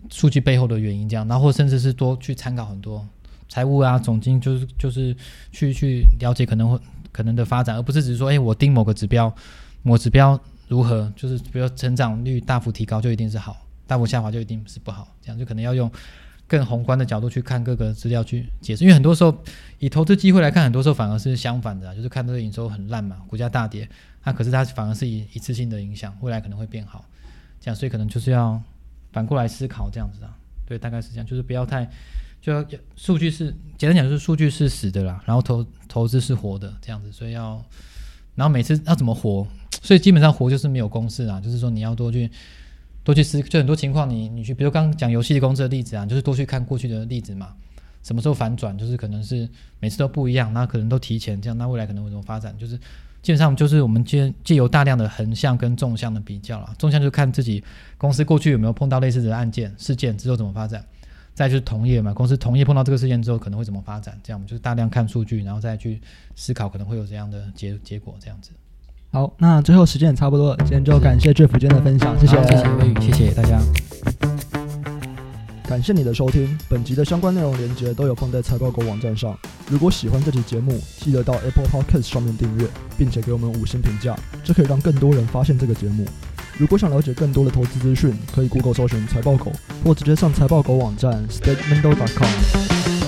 [0.09, 3.07] 数据背后的原因，这样，然后甚至是多去参考很多
[3.47, 5.15] 财务啊、总经，就是就是
[5.51, 6.77] 去去了解可能会。
[7.15, 9.33] 可能的发展，而不是只是说，哎，我盯某个指标，
[9.83, 10.37] 某指标
[10.67, 15.89] 如何，就是比如成长率大幅提高就一定是好，大幅下滑就一定是不好，这样就可能要用
[16.45, 18.83] 更宏观的角度去看各个资料去解释。
[18.83, 19.33] 因为很多时候
[19.79, 23.87] 以投资机会来看，很多时候反而是相反的，就是看这个营收很烂嘛，股价大跌，
[24.25, 27.05] 那可是它反而是以一次性的影响，未来可能会变好，
[27.61, 28.61] 这样，所以可能就是要
[29.13, 30.35] 反过来思考这样子啊，
[30.67, 31.89] 对，大概是这样，就是不要太。
[32.45, 37.59] 就数据是简单讲，就是数据是死的啦，然后投投资是活的这样子，所以要，
[38.35, 39.47] 然后每次要怎么活，
[39.81, 42.29] 所以基本上活就是没有公式啦，就是说你要多去
[43.03, 47.53] 多去思，就很多情况你你去，比如刚刚讲游戏公司的例子啊，就是多去看过去的例子嘛。
[48.03, 52.55] 什么时候反转，就是可能是每次都不一样，那可能都提前这样，那未来可能会怎么发展？
[52.55, 52.77] 就是
[53.23, 57.63] 基本上就是我们借借由大量的横向跟纵向的比较啦，纵向就看自己
[57.97, 60.85] 公司过去有没有碰到类似的案件事件之后怎么发展。
[61.35, 64.17] 再就是同业嘛，公司同业碰到这个事件之后可能会怎么发展？
[64.23, 66.01] 这样我们就是大量看数据，然后再去
[66.33, 68.51] 思考可能会有怎样的结结果这样子。
[69.11, 73.61] 好，那最后时间也差不多了，今天就感谢 Jeff 今天的分享，谢谢，谢谢谢谢大家，
[75.67, 76.57] 感谢你的收听。
[76.69, 79.37] 本集的相关内容连接都有放在财报狗网站上。
[79.69, 82.65] 如果喜欢这期节目，记得到 Apple Podcast 上面订阅，
[82.97, 86.05] 并且给我们五星评价，这可以让更多人发现这个节目。
[86.57, 89.51] 如果想了解更多的投资资讯，可以 Google 搜寻财报狗，
[89.83, 93.04] 或直接上财报狗网站 statementdog.com。